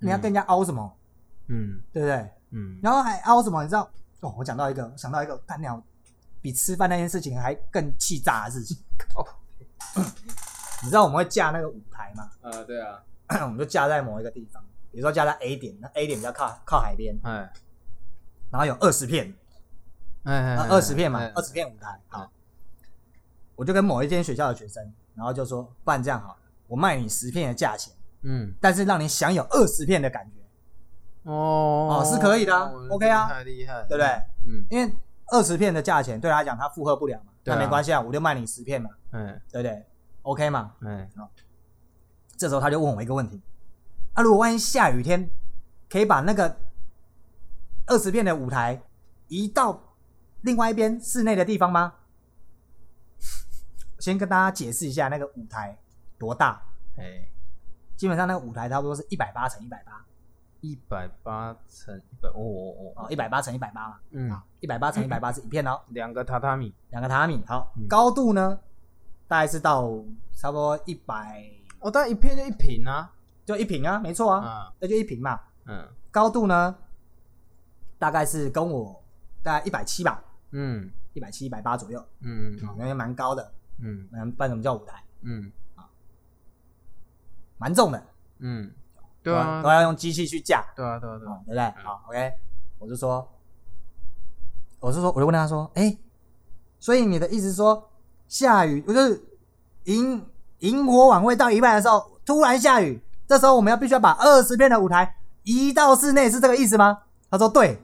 [0.00, 0.96] 你要跟人家凹什么，
[1.48, 2.30] 嗯对不对？
[2.50, 3.62] 嗯，然后还凹什么？
[3.62, 3.88] 你知道？
[4.20, 5.80] 哦，我讲到一个，想到一个干鸟
[6.40, 8.76] 比吃饭那件事情还更气炸的事情。
[9.14, 9.24] 靠
[10.82, 12.30] 你知道我们会架那个舞台吗？
[12.42, 13.02] 呃，对啊，
[13.42, 17.52] 我们就架在某一个地方，比如说架在 A 点，那 A 点比较靠靠海边，哎，
[18.50, 19.34] 然后有二十片，
[20.24, 22.00] 哎呃二十片嘛哎，二十片舞台。
[22.08, 22.30] 好，
[23.56, 26.38] 我就跟某一间学校的学生，然后就说，不然这样好了，
[26.68, 32.00] 我卖你十片的价钱，嗯，但是让你享有二十片的感觉，哦。
[32.00, 32.54] 哦是可以的
[32.90, 33.28] OK 啊。
[33.28, 34.06] 太厉害，对不对？？
[34.46, 34.92] 嗯，因为
[35.32, 39.84] 二十片的价钱对他来讲他负荷不了嘛，那没关系啊，我就卖你十片嘛，嗯对不对
[40.22, 40.74] ？OK 嘛？
[40.82, 41.08] 哎，
[42.36, 43.40] 这时候他就问我一个问题：
[44.14, 45.28] 啊，如果万一下雨天，
[45.88, 46.56] 可以把那个
[47.86, 48.82] 二十片的舞台
[49.28, 49.94] 移到
[50.42, 51.94] 另外一边室内的地方吗？
[53.98, 55.76] 先跟大家解释一下那个舞台
[56.18, 56.62] 多大，
[56.96, 57.28] 哎，
[57.96, 60.04] 基本上那个舞台差不多是一百八乘一百八。
[60.60, 67.72] 一百八乘一百，哦哦哦，哦，一百八乘一百八嘛，嗯，啊，一百八乘一百八是一片哦，两个榻榻米，两个榻榻米，好。
[67.76, 68.58] 嗯，高度呢
[69.28, 69.88] 大概是到
[70.32, 71.44] 差不多一百，
[71.80, 73.12] 哦，但一片就一平啊，
[73.44, 75.86] 就一平啊，没错啊，啊，那就一平嘛，嗯。
[76.10, 76.74] 高度呢
[77.98, 79.00] 大概是跟我
[79.42, 80.90] 大概一百七吧，嗯。
[81.14, 83.52] 一百七、一百八左右，嗯啊，那也蛮高的。
[83.80, 84.08] 嗯。
[84.12, 85.02] 嗯，办什么叫舞台？
[85.22, 85.52] 嗯。
[87.58, 88.00] 蛮重的，
[88.38, 88.72] 嗯，
[89.20, 89.60] 对啊。
[89.60, 91.82] 都，要用机器去架，对啊对啊对啊，哦对不对？
[91.82, 92.32] 好，OK，
[92.78, 93.28] 我就说，
[94.78, 95.98] 我是说，我就问他说，哎，
[96.78, 97.90] 所以你的意思是说，
[98.28, 99.20] 下雨，我就是
[99.84, 100.24] 萤
[100.58, 106.98] 萤火晚会到一半的时候，突然下雨，这时候我们要必须要把二十片的舞台移到室内，是这个意思吗？
[107.30, 107.82] 他说对。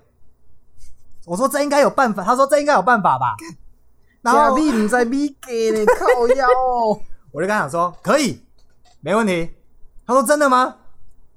[1.26, 3.34] 我说这应该有办法，他说这应该有办法吧。
[4.20, 7.00] 然后假币唔在米给你， 靠腰哦，
[7.32, 8.44] 我就跟他讲说可以，
[9.00, 9.50] 没问题。
[10.06, 10.76] 他说真的吗？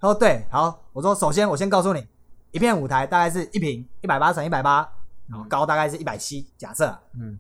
[0.01, 0.83] 他说对，好。
[0.91, 2.05] 我说首先我先告诉你，
[2.51, 4.89] 一片舞台大概是一平一百八乘一百八，
[5.29, 6.93] 然后高大概是一百七，假设。
[7.13, 7.39] 嗯，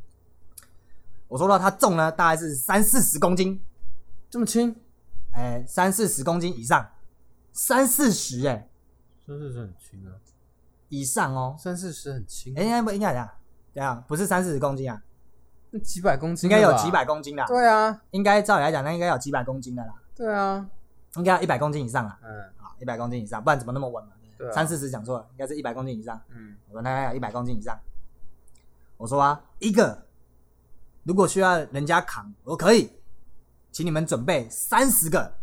[1.27, 3.61] 我说到它重呢，大概是三四十公斤，
[4.29, 4.75] 这么轻，
[5.31, 6.89] 哎，三四十公斤以上，
[7.51, 8.69] 三四十哎
[9.25, 10.15] 三四十很轻啊，
[10.89, 11.55] 以上哦。
[11.59, 13.29] 三四十很轻哎，，应该不应该这样？
[13.73, 15.01] 这样不是三四十公斤啊，
[15.71, 17.45] 那几百公斤，应该有几百，公斤的。
[17.45, 20.65] 对啊应该照理来讲，那应该有几百公斤的啦，对啊，
[21.17, 22.17] 应该要一百公斤以上啊。
[22.23, 24.13] 嗯好，一百公斤以上，不然怎么那么稳嘛？
[24.37, 26.19] 对啊三四十讲错了，应该是一百公斤以上。
[26.29, 27.77] 嗯我说那要一百公斤以上。
[28.95, 30.06] 我说啊，一个
[31.07, 32.91] 如果需要人家扛，我可以，
[33.71, 35.33] 请你们准备三十个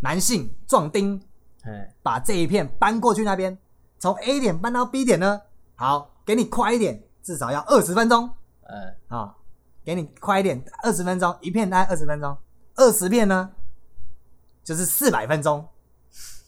[0.00, 1.22] 男性壮丁，
[1.62, 3.56] 哎把这一片搬过去那边，
[4.00, 5.40] 从 A 点搬到 B 点呢。
[5.76, 8.28] 好，给你快一点，至少要二十分钟。
[8.62, 8.96] 哎。
[9.06, 9.36] 啊、
[9.84, 12.36] 给你快一点，二十分钟，一片大概二十分钟，
[12.74, 13.52] 二十片呢？
[14.64, 15.68] 就是四百分钟，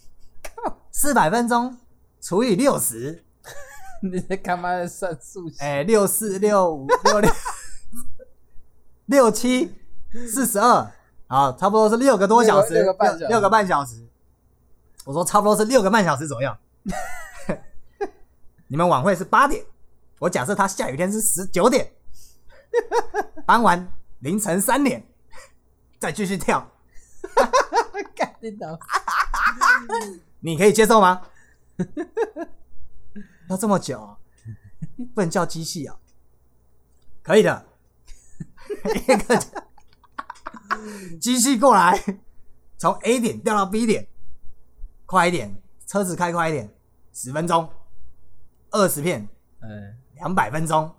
[0.90, 1.78] 四百分钟
[2.20, 3.24] 除以六十，
[4.02, 5.62] 你在干嘛在算数学？
[5.64, 7.30] 哎，六四六五六六
[9.06, 9.74] 六七
[10.28, 10.90] 四十二，
[11.26, 13.26] 好，差不多是六个多小时，六个半小时。
[13.26, 14.06] 六个半小时。
[15.04, 16.56] 我说差不多是六个半小时左右。
[18.68, 19.64] 你们晚会是八点，
[20.18, 21.92] 我假设他下雨天是十九点，
[23.46, 25.06] 搬完凌晨三点。
[25.98, 26.70] 再继续跳，
[28.14, 28.36] 干
[30.40, 31.22] 你可以接受吗？
[33.48, 34.18] 要这么久啊、
[35.14, 35.96] 不能叫机器啊、
[37.22, 37.66] 可以的。
[38.94, 39.38] 一 个
[41.20, 41.98] 机器过来，
[42.76, 44.06] 从 A 点掉到 B 点，
[45.04, 45.54] 快一点，
[45.86, 46.72] 车子开快一点，
[47.12, 47.68] 十分钟，
[48.70, 49.28] 二十片，
[49.60, 50.90] 嗯两百分钟，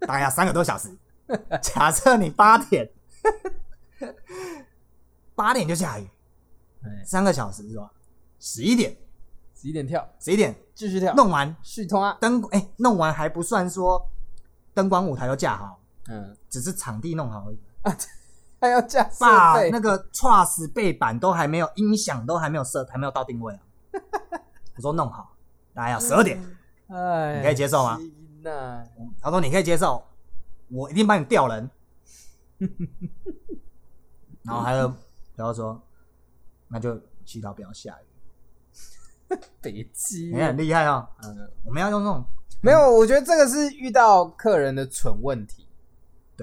[0.00, 0.96] 大概要三个多小时。
[1.62, 2.90] 假设你八点，
[5.34, 6.08] 八点就下雨，
[6.82, 7.90] 哎，三个小时是吧？
[8.38, 8.96] 十一点，
[9.54, 14.10] 十一点跳，十一点继续跳，弄完续通啊，灯，哎、弄完还不算说
[14.74, 17.58] 灯光舞台都架好，嗯，只是场地弄好而已。
[18.60, 23.60] 还要加设备，把那个 truss 背板都还没有，音响都还没有设，还没有到定位啊。
[24.76, 25.36] 我说弄好，
[25.74, 26.38] 大概要十二点。
[26.86, 27.98] 哎，你可以接受吗？
[29.20, 30.04] 他说你可以接受，
[30.68, 31.68] 我一定帮你调人。
[34.44, 34.94] 然后还有，
[35.34, 35.80] 然后说
[36.68, 39.36] 那就祈祷不要下雨。
[39.60, 42.24] 北极你很厉害哦，嗯，我们要用那种
[42.60, 45.66] 没有，我觉得这个是遇到客人的蠢问题，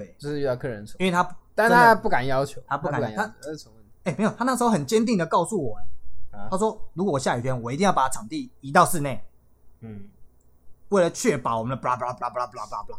[0.00, 6.48] 对，就是遇到客人因为他但他不敢要求，他不敢敢要求，这是蠢问题哎、没有，他那时候很坚定的告诉我、哎、啊。
[6.50, 9.22] 他说如果我下雨天，我一定要把场地移到室内，
[9.80, 10.08] 嗯，
[10.88, 12.98] 为了确保我们的 blah blah blah blah blah blah blah。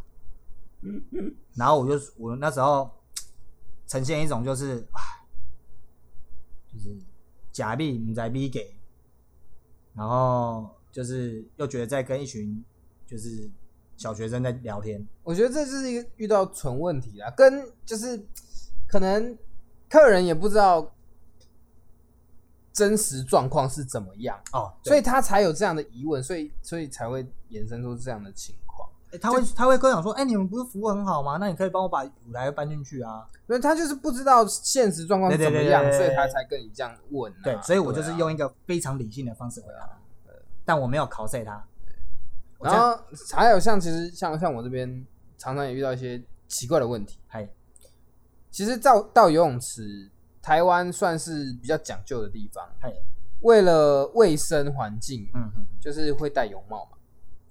[1.56, 2.88] 然后我就我那时候
[3.88, 5.02] 呈现一种就是，唉
[6.72, 6.96] 就是
[7.52, 8.76] 假币你在逼给，
[9.96, 12.64] 然后就是又觉得在跟一群
[13.08, 13.50] 就是
[14.02, 18.20] 小学生在聊天，我觉得这就是一个遇到纯问题啦，跟就是
[18.88, 19.38] 可能
[19.88, 20.92] 客人也不知道
[22.74, 28.90] 真实状况是怎么样，哦，所以他才有这样的疑问，所以所以才会衍生出这样的情况。
[29.14, 31.38] 以他会他会跟我讲说，哎，你们不是服务很好吗？
[31.38, 33.28] 那你可以帮我把舞台搬进去啊。
[33.46, 37.32] 所以他就是不知道现实状况是怎么样，所以他才跟你这样问。
[37.44, 40.34] 对，所以我就是用一个非常理性的方式回答他，
[40.66, 41.64] 但我没有考 C 他。
[42.64, 42.98] 然后
[43.32, 45.06] 还有像其实像像我这边
[45.38, 47.18] 常常也遇到一些奇怪的问题。
[47.28, 47.48] 嗨，
[48.52, 50.10] 其实到到游泳池，
[50.42, 52.64] 台湾算是比较讲究的地方。
[52.80, 52.94] 嗨，
[53.42, 56.98] 为了卫生环境，嗯哼，就是会戴泳帽嘛。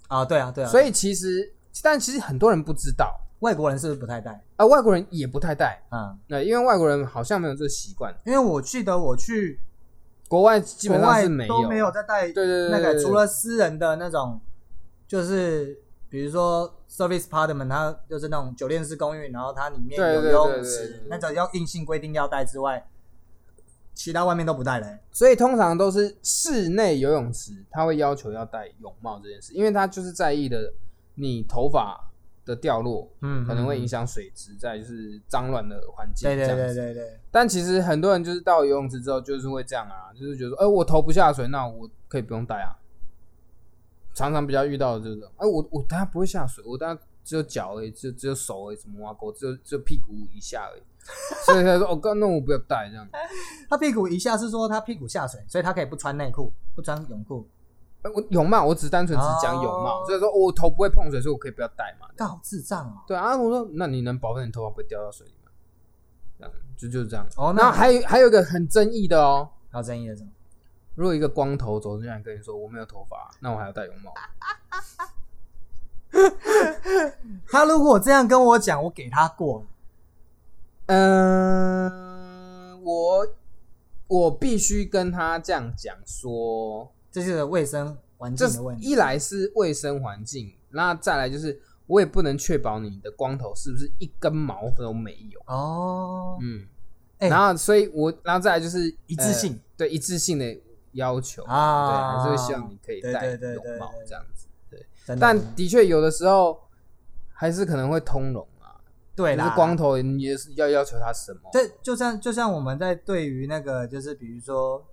[0.09, 0.69] 啊，对啊对啊。
[0.69, 1.53] 所以其实，
[1.83, 4.45] 但其实很多人不知道，外国人是不是不太戴？
[4.57, 5.83] 啊，外国人也不太戴。
[5.91, 8.15] 嗯，那因为外国人好像没有这个习惯。
[8.25, 9.59] 因为我记得我去
[10.29, 12.31] 国外基本上是没有都没有在戴。
[12.31, 14.41] 对对对，那个除了私人的那种。
[15.11, 15.77] 就是
[16.09, 22.89] 比如说 service apartment，它就是那种酒店式公寓，然后它里面有游泳池，那种要硬性规定要带之外，
[23.93, 25.01] 其他外面都不带嘞。
[25.11, 30.73] 所以通常都是室内游泳池，他会要求要戴泳帽这件事，因为他就是在意的
[31.17, 32.13] 你头发
[32.45, 36.29] 的掉落，嗯，可能会影响水质，在就是脏乱的环境。
[36.31, 37.19] 对对对对对。
[37.33, 42.77] 但其实很多人就是到游泳池之后，就是会这样啊，就是觉得，哎，我头不下水，那我可以不用戴啊。
[44.21, 50.83] 常常比较遇到的就是，哎，我我等下不会下水，我等下只有脚而已，只只有手而已，什么挖沟，只有只有屁股以下而已。
[51.47, 53.09] 所以他说，哦，刚那我不要带这样。
[53.71, 57.49] 他屁股以下是说他屁股下水，所以他可以不穿内裤，不穿泳裤。
[58.03, 62.07] 我泳帽，我只单纯只讲泳帽，所以说我头不会碰水，所以我可以不要戴嘛。
[62.17, 63.01] 但好智障哦。
[63.07, 65.51] 对啊，我说那你能保证你头发不会掉到水里吗？
[66.39, 67.27] 这样就就是这样。
[67.37, 70.31] 哦，那还有还有一个很争议的哦，还有争议的什么？
[70.97, 74.13] 如果一个光头走进来跟你说我没有头发，那我还要戴泳帽。
[77.47, 79.65] 他如果这样跟我讲，我给他过。
[80.87, 83.27] 嗯，我
[84.09, 88.85] 我必须跟他这样讲说，这是卫生环境的问题。
[88.85, 95.41] 一来是卫生环境，那再来就是我也不能确保你的光头是不是一根毛都没有。
[95.47, 96.67] 哦，嗯，
[97.21, 100.61] 然后所以我然后再来就是一致性，对一致性的。
[100.93, 104.87] 要求啊，对，还是会希望你可以戴泳帽这样子，对。
[105.19, 106.61] 但的确有的时候
[107.33, 108.79] 还是可能会通融啊，
[109.17, 111.51] 对就是光头你也是要要求他什么？
[111.53, 114.85] 对，就像就像我们在对于那个就是比如说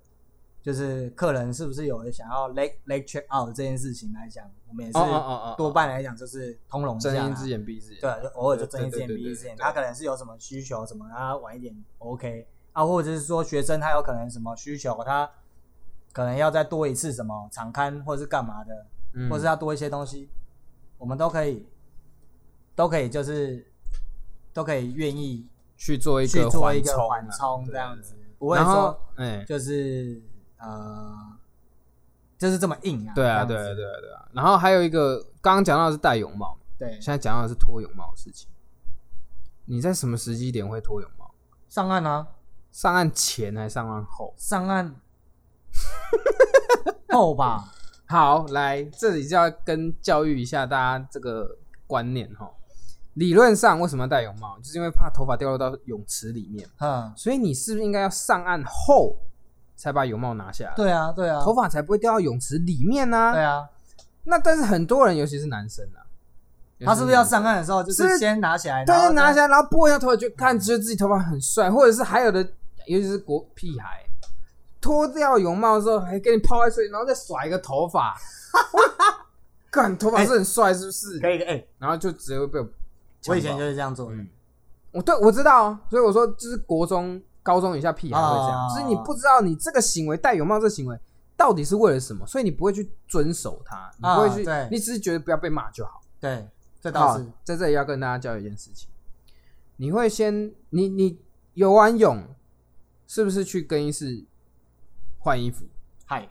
[0.60, 4.98] 就是客人是不是有想要 leg leg check out 这件事情来讲，我们也是
[5.56, 9.56] 多半来讲就是通融，睁一只眼闭一只眼，对，就偶尔就睁一只眼闭一只眼。
[9.56, 15.30] 他可能是有什么需求什么，他晚一点 OK 啊，或者是说学生他有可能什么需求他。
[16.18, 18.86] 可能要再多一次什么场刊，或者是干嘛的，
[19.30, 20.28] 或者是要多一些东西，
[20.96, 21.64] 我们都可以，
[22.74, 23.64] 都可以，就是
[24.52, 25.46] 都可以愿意
[25.76, 30.20] 去做一个去做一个缓冲这样子，不会说，哎，就是
[30.56, 31.16] 呃，
[32.36, 33.14] 就是这么硬啊。
[33.14, 34.28] 对啊，对啊，对啊，对啊。
[34.32, 38.50] 然后还有一个，刚刚讲到的是戴泳帽，对，现在讲到的是脱泳帽的事情。
[39.66, 41.30] 你在什么时机点会脱泳帽？
[41.68, 42.26] 上岸啊？
[42.72, 44.34] 上岸前还是上岸后？
[44.36, 44.96] 上岸。
[47.08, 47.64] 够 吧？
[48.06, 51.46] 好，来这里就要跟教育一下大家这个
[51.86, 52.50] 观念哈。
[53.14, 54.56] 理论上为什么要戴泳帽？
[54.58, 56.68] 就是因为怕头发掉落到泳池里面。
[56.80, 59.16] 嗯，所以你是不是应该要上岸后
[59.76, 60.74] 才把泳帽拿下来？
[60.76, 63.32] 对啊，对啊，头发才不会掉到泳池里面呢。
[63.32, 63.68] 对啊，
[64.24, 66.00] 那但是很多人，尤其是男生啊，
[66.86, 72.40] 他是不是要上岸的时候就是先拿起来，对，拿起来，然后拨一下头发，就看觉得自己头发很帅，或者是还有的，
[72.86, 74.07] 尤其是国屁孩。
[74.88, 78.16] 脱掉泳帽的时候，还给你泡在水，然后再甩一个头发，
[79.70, 81.20] 干头发是很帅，是不是？
[81.20, 82.66] 可以，哎，然后就直接被我。
[83.26, 84.10] 我以前就是这样做。
[84.10, 84.26] 嗯，
[84.92, 90.98] 我对我知道啊，所以我说，就是国中、高中以下屁孩会这样，就是你不知道你这个行为戴泳帽这个行为
[91.36, 96.00] 到底是为了什么，所以你不会去遵守它，你不会去，你只是觉得不要被骂就好。
[96.18, 96.48] 对，
[96.80, 98.88] 这倒是在这里要跟大家教一件事情，
[99.76, 101.20] 你会先，你你
[101.52, 102.24] 游完泳
[103.06, 104.24] 是不是去更衣室？
[105.28, 105.66] 换衣服，
[106.06, 106.26] 嗨，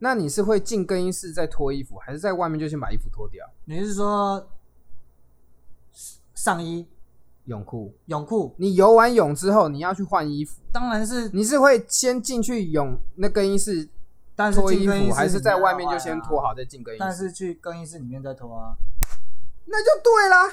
[0.00, 3.48] 那你是会进更衣室再脱衣服，还是在外面就先把衣服脱掉？
[3.66, 4.50] 你是说
[6.34, 6.88] 上衣、
[7.44, 8.52] 泳裤、泳裤？
[8.58, 13.88] 你游完泳之后，你要去换衣服，当然是你是会先进去泳那更衣室
[14.34, 16.98] 但是脱衣服，还是在外面就先脱好再进更衣室？
[16.98, 18.74] 但是去更衣室里面再脱啊，
[19.66, 20.52] 那就对啦。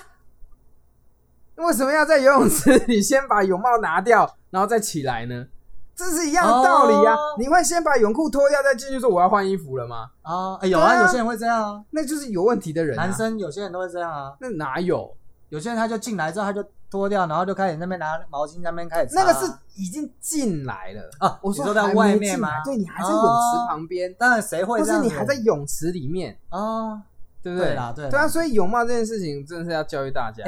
[1.55, 5.47] 为什么要在游泳池里先把泳帽拿掉，然后再起来呢？
[5.95, 7.15] 这是一样的道理呀！
[7.37, 10.09] 你会先把泳裤脱掉再进去说我要换衣服了吗？
[10.23, 12.95] 啊，有啊，有些人会这样啊，那就是有问题的人。
[12.95, 15.15] 男生有些人都会这样啊，那哪有？
[15.49, 19.23] 有些人他就进来之后他就脱掉，然后就开始那边拿毛巾那边开始擦。
[19.23, 25.07] 那个是已经进来了啊我说在外面吗对你还在泳池旁边，当然谁会或这样子？
[25.07, 26.99] 是你还在泳池里面，哦，
[27.43, 27.69] 对不对？
[27.69, 30.43] 对啦对啦对啊，所以泳帽这件事情真的是要教育大家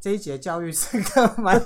[0.00, 1.60] 这一节教育是个蛮，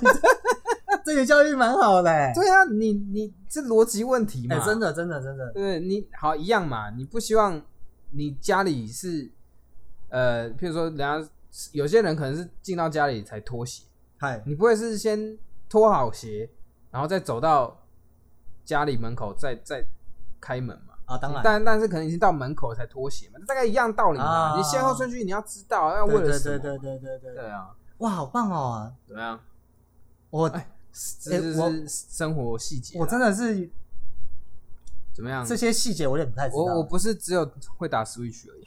[1.05, 5.79] 这个教育蛮好的、欸，对啊，你你这逻辑问题嘛，哎、真的真的真的，对？
[5.79, 7.61] 你好一样嘛，你不希望
[8.11, 9.29] 你家里是
[10.09, 11.21] 呃，譬如说人家
[11.71, 13.83] 有些人可能是进到家里才脱鞋，
[14.17, 15.37] 嗨，你不会是先
[15.69, 16.49] 脱好鞋，
[16.91, 17.81] 然后再走到
[18.63, 19.83] 家里门口再再
[20.39, 20.93] 开门嘛？
[21.05, 24.25] 啊，当然，但但是可能已经到门口才脱鞋嘛，大概一样道理嘛。
[24.25, 26.57] 啊你先后顺序你要知道，要为对了什么？
[26.59, 28.91] 对对对对对对对啊，哇，好棒哦！
[29.05, 29.39] 怎么样？
[30.29, 30.67] 我、哎
[31.21, 33.01] 这是生活细节啊。
[33.01, 33.69] 我真的是
[35.13, 35.45] 怎么样？
[35.45, 36.61] 这些细节我有点不太知道。
[36.61, 38.63] 我我不是只有会打 Switch 而已，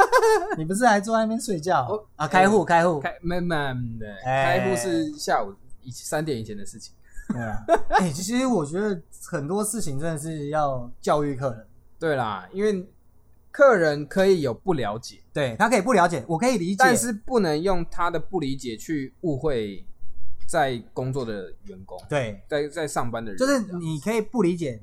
[0.58, 2.28] 你不是还坐在那边睡觉我啊？
[2.28, 6.94] 开户开户，开没没没，哎开户是下午以三点以前的事情。
[7.28, 7.64] 对啊。
[7.90, 11.66] 哎、其实我觉得很多事情真的是要教育客人，
[11.98, 12.86] 对啦，因为
[13.50, 19.84] 客人可以有不了解，对他可以不了解，我可以理解，但是不能用他的不理解去误会
[20.50, 24.82] 在工作的员工，对，在在上班的人，就是你可以不理解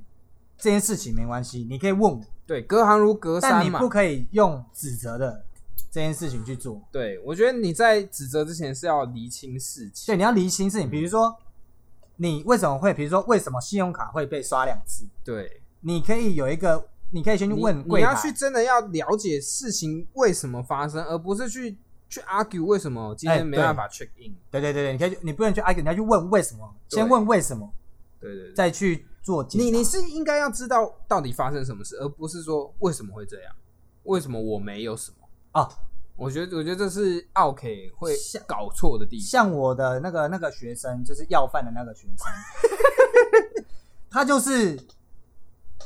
[0.57, 3.57] 这件事情没关系，你可以问我，对隔行如隔山嘛。
[3.57, 3.89] 但你不。
[3.89, 5.43] 可以用指责的
[5.91, 6.82] 这件事情去做。
[6.89, 10.13] 对，我觉得你在指责之前是要厘清事情。
[10.13, 11.36] 对，你要厘清事情，比如说
[12.15, 21.78] 你为什么会，比如说为什么信用卡会被刷两次，对，你可以有一个，你可以先去你问你要去真的要了解事情为什么发生，而不是去
[22.10, 24.36] 去 argue 为什么今哎天没办法 check in。
[24.49, 27.72] 对对对对，你可以，你不能去 argue，你要去问为什么，先问为什么，
[28.20, 29.45] 对对对，再去做。
[29.51, 33.55] 你你是应该要知道到底发生什么事，而不是说为什么会这样，
[34.03, 35.18] 为什么我没有什么。
[35.51, 35.68] 啊，
[36.16, 38.16] 我觉得我觉得这是奥 K 会
[38.47, 39.26] 搞错的地方。
[39.26, 42.28] 像我的那个那个学生，就是要饭的那个学生，
[44.10, 44.80] 他就是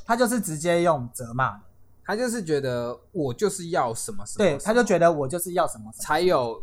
[0.06, 1.64] 他就是直接用责骂的，
[2.12, 6.62] 他就是觉得我就是要什么什么，对，他就觉得我就是要什么什么，才有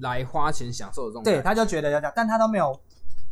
[0.00, 1.40] 来花钱享受的这种感觉。
[1.40, 2.76] 对，他就觉得要这样，但他都没有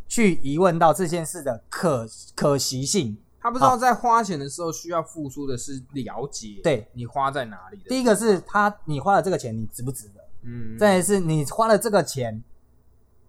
[0.07, 3.17] 去疑问到这件事的可可行性。
[3.41, 7.89] 他不知道在花钱的时候需要付出的是了解，对你花在哪里的。
[7.89, 10.21] 第一个是他你花了这个钱，你值不值得？
[10.43, 12.41] 嗯，再一是你花了这个钱，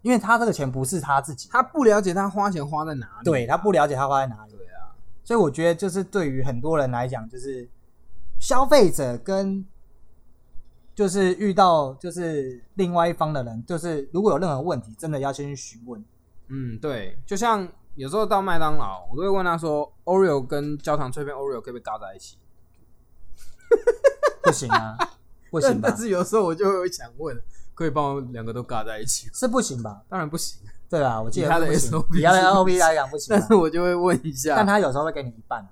[0.02, 4.51] 因为他这个钱不是他自己，他不了解他花钱花在哪里，对他不了解他花在哪里，
[5.24, 7.68] 所以我觉得就是对于很多人来讲，就是
[8.40, 9.64] 消费者跟
[10.94, 16.04] 就是遇到就是另外一方的人，就是如果有任何问题，真的要先去询问。
[16.48, 22.36] 嗯，对，就像有时候到麦当劳，我都会问他说，Oreo 跟焦糖脆片 Oreo 可不可以搭在一起？
[24.44, 24.96] 不行啊，
[25.50, 25.96] 不行吧 但？
[25.96, 27.40] 是有时候我就会想问，
[27.74, 29.30] 可以帮我两个都尬在一起？
[29.32, 30.02] 是不行吧？
[30.10, 30.60] 当然不行，
[30.92, 31.90] 对啊，我记得以他的不行
[32.22, 35.66] 他的是 SOP 来讲不行啊、但是我就会问一下，但他有时候会给你一半，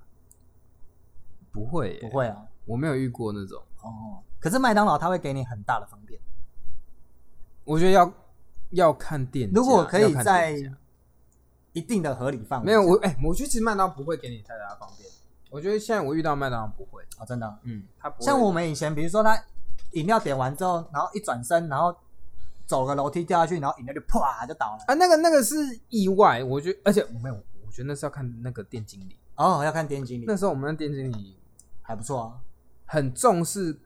[1.53, 2.39] 不会，不会啊。
[2.65, 6.19] 我没有遇过那种，哦，可是麦当劳他会给你很大的方便，
[7.65, 8.11] 我觉得要
[8.71, 10.57] 要看店，如果可以在
[11.75, 12.65] 一定的合理范围。
[12.65, 15.07] 没有我哎、我觉得其实麦当劳不会给你太大的方便，
[15.51, 19.39] 我觉得现在我遇到麦当劳不会，哦，真的啊、嗯，他像我们以前，比如说他
[19.93, 21.95] 饮料点完之后，然后一转身，然后
[22.71, 24.85] 走个楼梯掉下去，然后饮料就啪就倒了。
[24.87, 25.57] 啊，那个那个是
[25.89, 29.17] 意外，我觉得，而且我没有，我觉得那是要看那个店经理。
[29.35, 30.25] 哦，要看店经理。
[30.25, 31.37] 那，时候我们的店经理
[31.83, 32.39] 还不错啊，
[32.87, 33.77] 很重视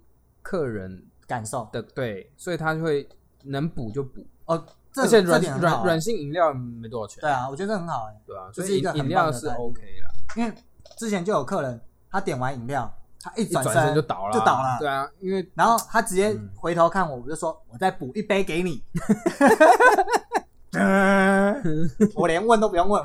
[0.42, 1.66] 客人感受。
[1.72, 3.08] 的，对，所以他就会
[3.44, 4.62] 能补就补，哦，
[4.92, 10.52] 这而且软这点软软性饮料没多少钱，对啊，我觉得很好哎、对啊，这所以饮料是 OK 了，因为
[10.98, 11.80] 之前就有客人
[12.10, 12.94] 他点完饮料，
[13.24, 16.50] 他一一转转身就倒了，就倒了，对啊，因为然后他直接嗯。
[16.54, 18.84] 回头看我，我就说我再补一杯给你，
[22.14, 23.02] 我连问都不用问，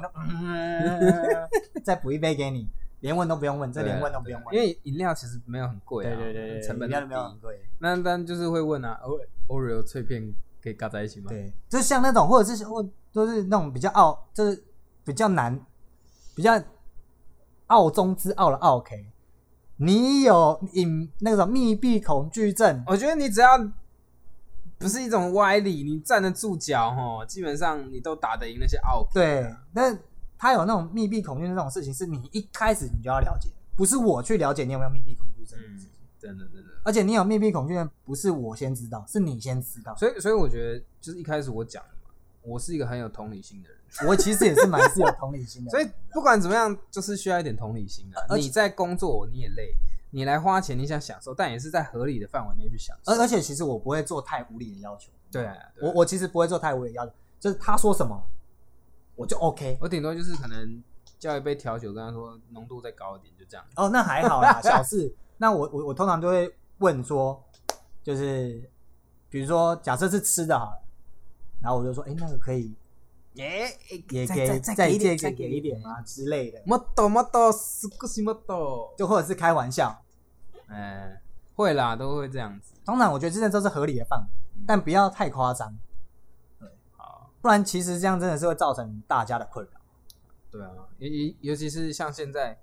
[1.86, 2.68] 再补一杯给你，
[3.00, 7.62] 连问都不用问，这连问都不用问，因为饮料其实没有很贵啊，对对对对，成本很饮料都没有很低，贵。
[7.80, 9.18] 那但就是会问啊，O
[9.48, 11.28] Oreo 脆片可以嘎在一起吗？
[11.30, 14.62] 对，就像那种，或者是或就是那种比较傲，就是
[15.06, 15.58] 比较难，
[16.36, 16.62] 比较
[17.68, 19.06] 傲中之傲的傲 K。
[19.82, 23.58] 你有隐那种密闭恐惧症，我觉得你只要
[24.78, 29.08] 不是一种歪理，你站得住脚哦，基本上你都打得赢那些奥。
[29.14, 29.98] 对，但
[30.38, 35.58] 他有那种密闭恐惧症这种事情，是你一开始你就要了解，不是我去了解你有没有密闭恐惧症。
[35.60, 35.80] 嗯，
[36.20, 36.70] 真的真的。
[36.84, 39.96] 而且你有密闭恐惧症，不是我先知道，是你先知道。
[39.96, 42.12] 所以所以我觉得就是一开始我讲的嘛，
[42.42, 48.38] 我是一个很有同理心的人，我其实也是蛮是有同理心的， 所以不管怎么样，就是需要一点同理心的。
[48.38, 49.74] 你在工作你也累，
[50.12, 53.12] 你来花钱，你想享受，但也是在合理的范围内去享受。
[53.12, 58.22] 而而且其实我不会做太无理的要求，对啊，对啊我我其实不会做太无理的要求，就是他说什么
[59.16, 59.78] 我就 OK。
[59.82, 60.84] 我顶多就是可能
[61.18, 63.66] 叫一杯调酒，跟他说浓度再高一点，就这样。
[63.76, 65.14] 哦，那还好啦，小事。
[65.38, 67.42] 那我我我通常都会问说，
[68.04, 68.62] 就是
[69.30, 70.84] 比如说假设是吃的好了，
[71.62, 72.74] 然后我就说，哎、那个可以
[73.39, 73.69] 耶，
[74.11, 78.95] 也再给再再再给一点，再再给一点啊之类的，もっともっと少しもっと。
[78.97, 80.03] 就或者是开玩笑。
[80.69, 81.21] 哎，
[81.57, 82.73] 会啦，都会这样子。
[82.85, 84.27] 当然，我觉得这些都是合理的范围，
[84.67, 85.77] 但不要太夸张，
[86.97, 89.81] 好，不然其实这样真的是会造成大家的困扰。
[90.51, 92.61] 对啊，尤尤尤其是像现在，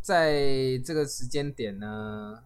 [0.00, 2.44] 在这个时间点呢，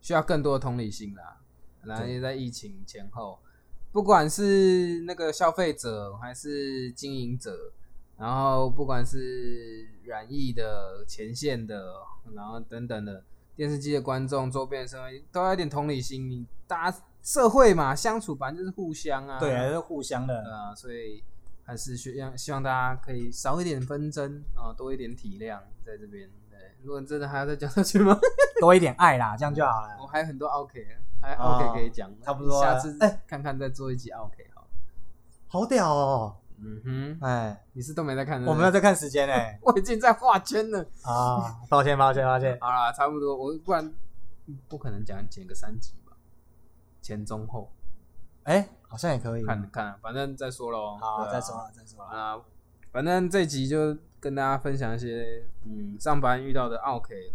[0.00, 1.40] 需要更多的同理心啦。
[1.82, 3.38] 然后对也在疫情前后，
[3.93, 7.71] 不管是那个消费者还是经营者，
[8.17, 11.93] 然后不管是染疫的、前线的，
[12.33, 13.23] 然后等等的
[13.55, 16.27] 电视机的观众、周边的社会，都要一点同理心。
[16.27, 20.39] 你大家社会嘛，相处反正就是互相啊，对啊，是互相的。
[20.39, 21.23] 啊，所以
[21.63, 26.27] 还是希望希望大家可以少一点纷争啊，多一点体谅在这边。
[26.49, 28.19] 对，如果真的还要再讲下去吗？
[28.59, 29.97] 多一点爱啦，这样就好了。
[30.01, 30.83] 我还有很多 OK，
[31.23, 34.67] 还哦 OK 可以讲，差不多下次哎看看再做一集 OK 好。
[35.47, 36.35] 好屌哦！
[36.57, 39.57] 嗯哼，哎，你是都没在看，我没有在看时间哎。
[39.63, 40.85] 我已经在画圈了。
[41.03, 42.57] 啊，抱歉抱歉抱歉。
[42.59, 43.93] 好了，差不多，我不然
[44.67, 46.15] 不可能讲剪个三集吧，
[47.01, 47.71] 前中后
[48.43, 49.45] 哎，好像也可以。
[49.45, 50.97] 看看，反正再说喽。
[50.99, 52.09] 好，再说了再说了。
[52.09, 52.41] 啊，
[52.91, 57.33] 反正这集就跟大家分享一些嗯上班遇到的 OK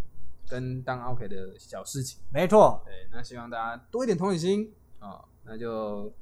[0.49, 2.21] 跟当 OK 的小事情。
[2.33, 6.13] 没错，对，那希望大家多一点同理心啊、那就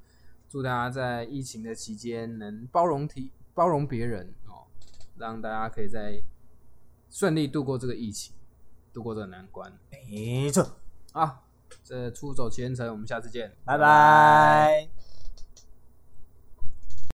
[0.49, 4.67] 祝大家在疫情的期间能包容体包容别人哦，
[5.17, 6.21] 让大家可以在
[7.09, 8.35] 顺利度过这个疫情，
[8.93, 10.77] 度过这个难关没错。
[11.13, 11.43] 啊。
[11.83, 14.89] 这出走奇人城，我们下次见，拜拜。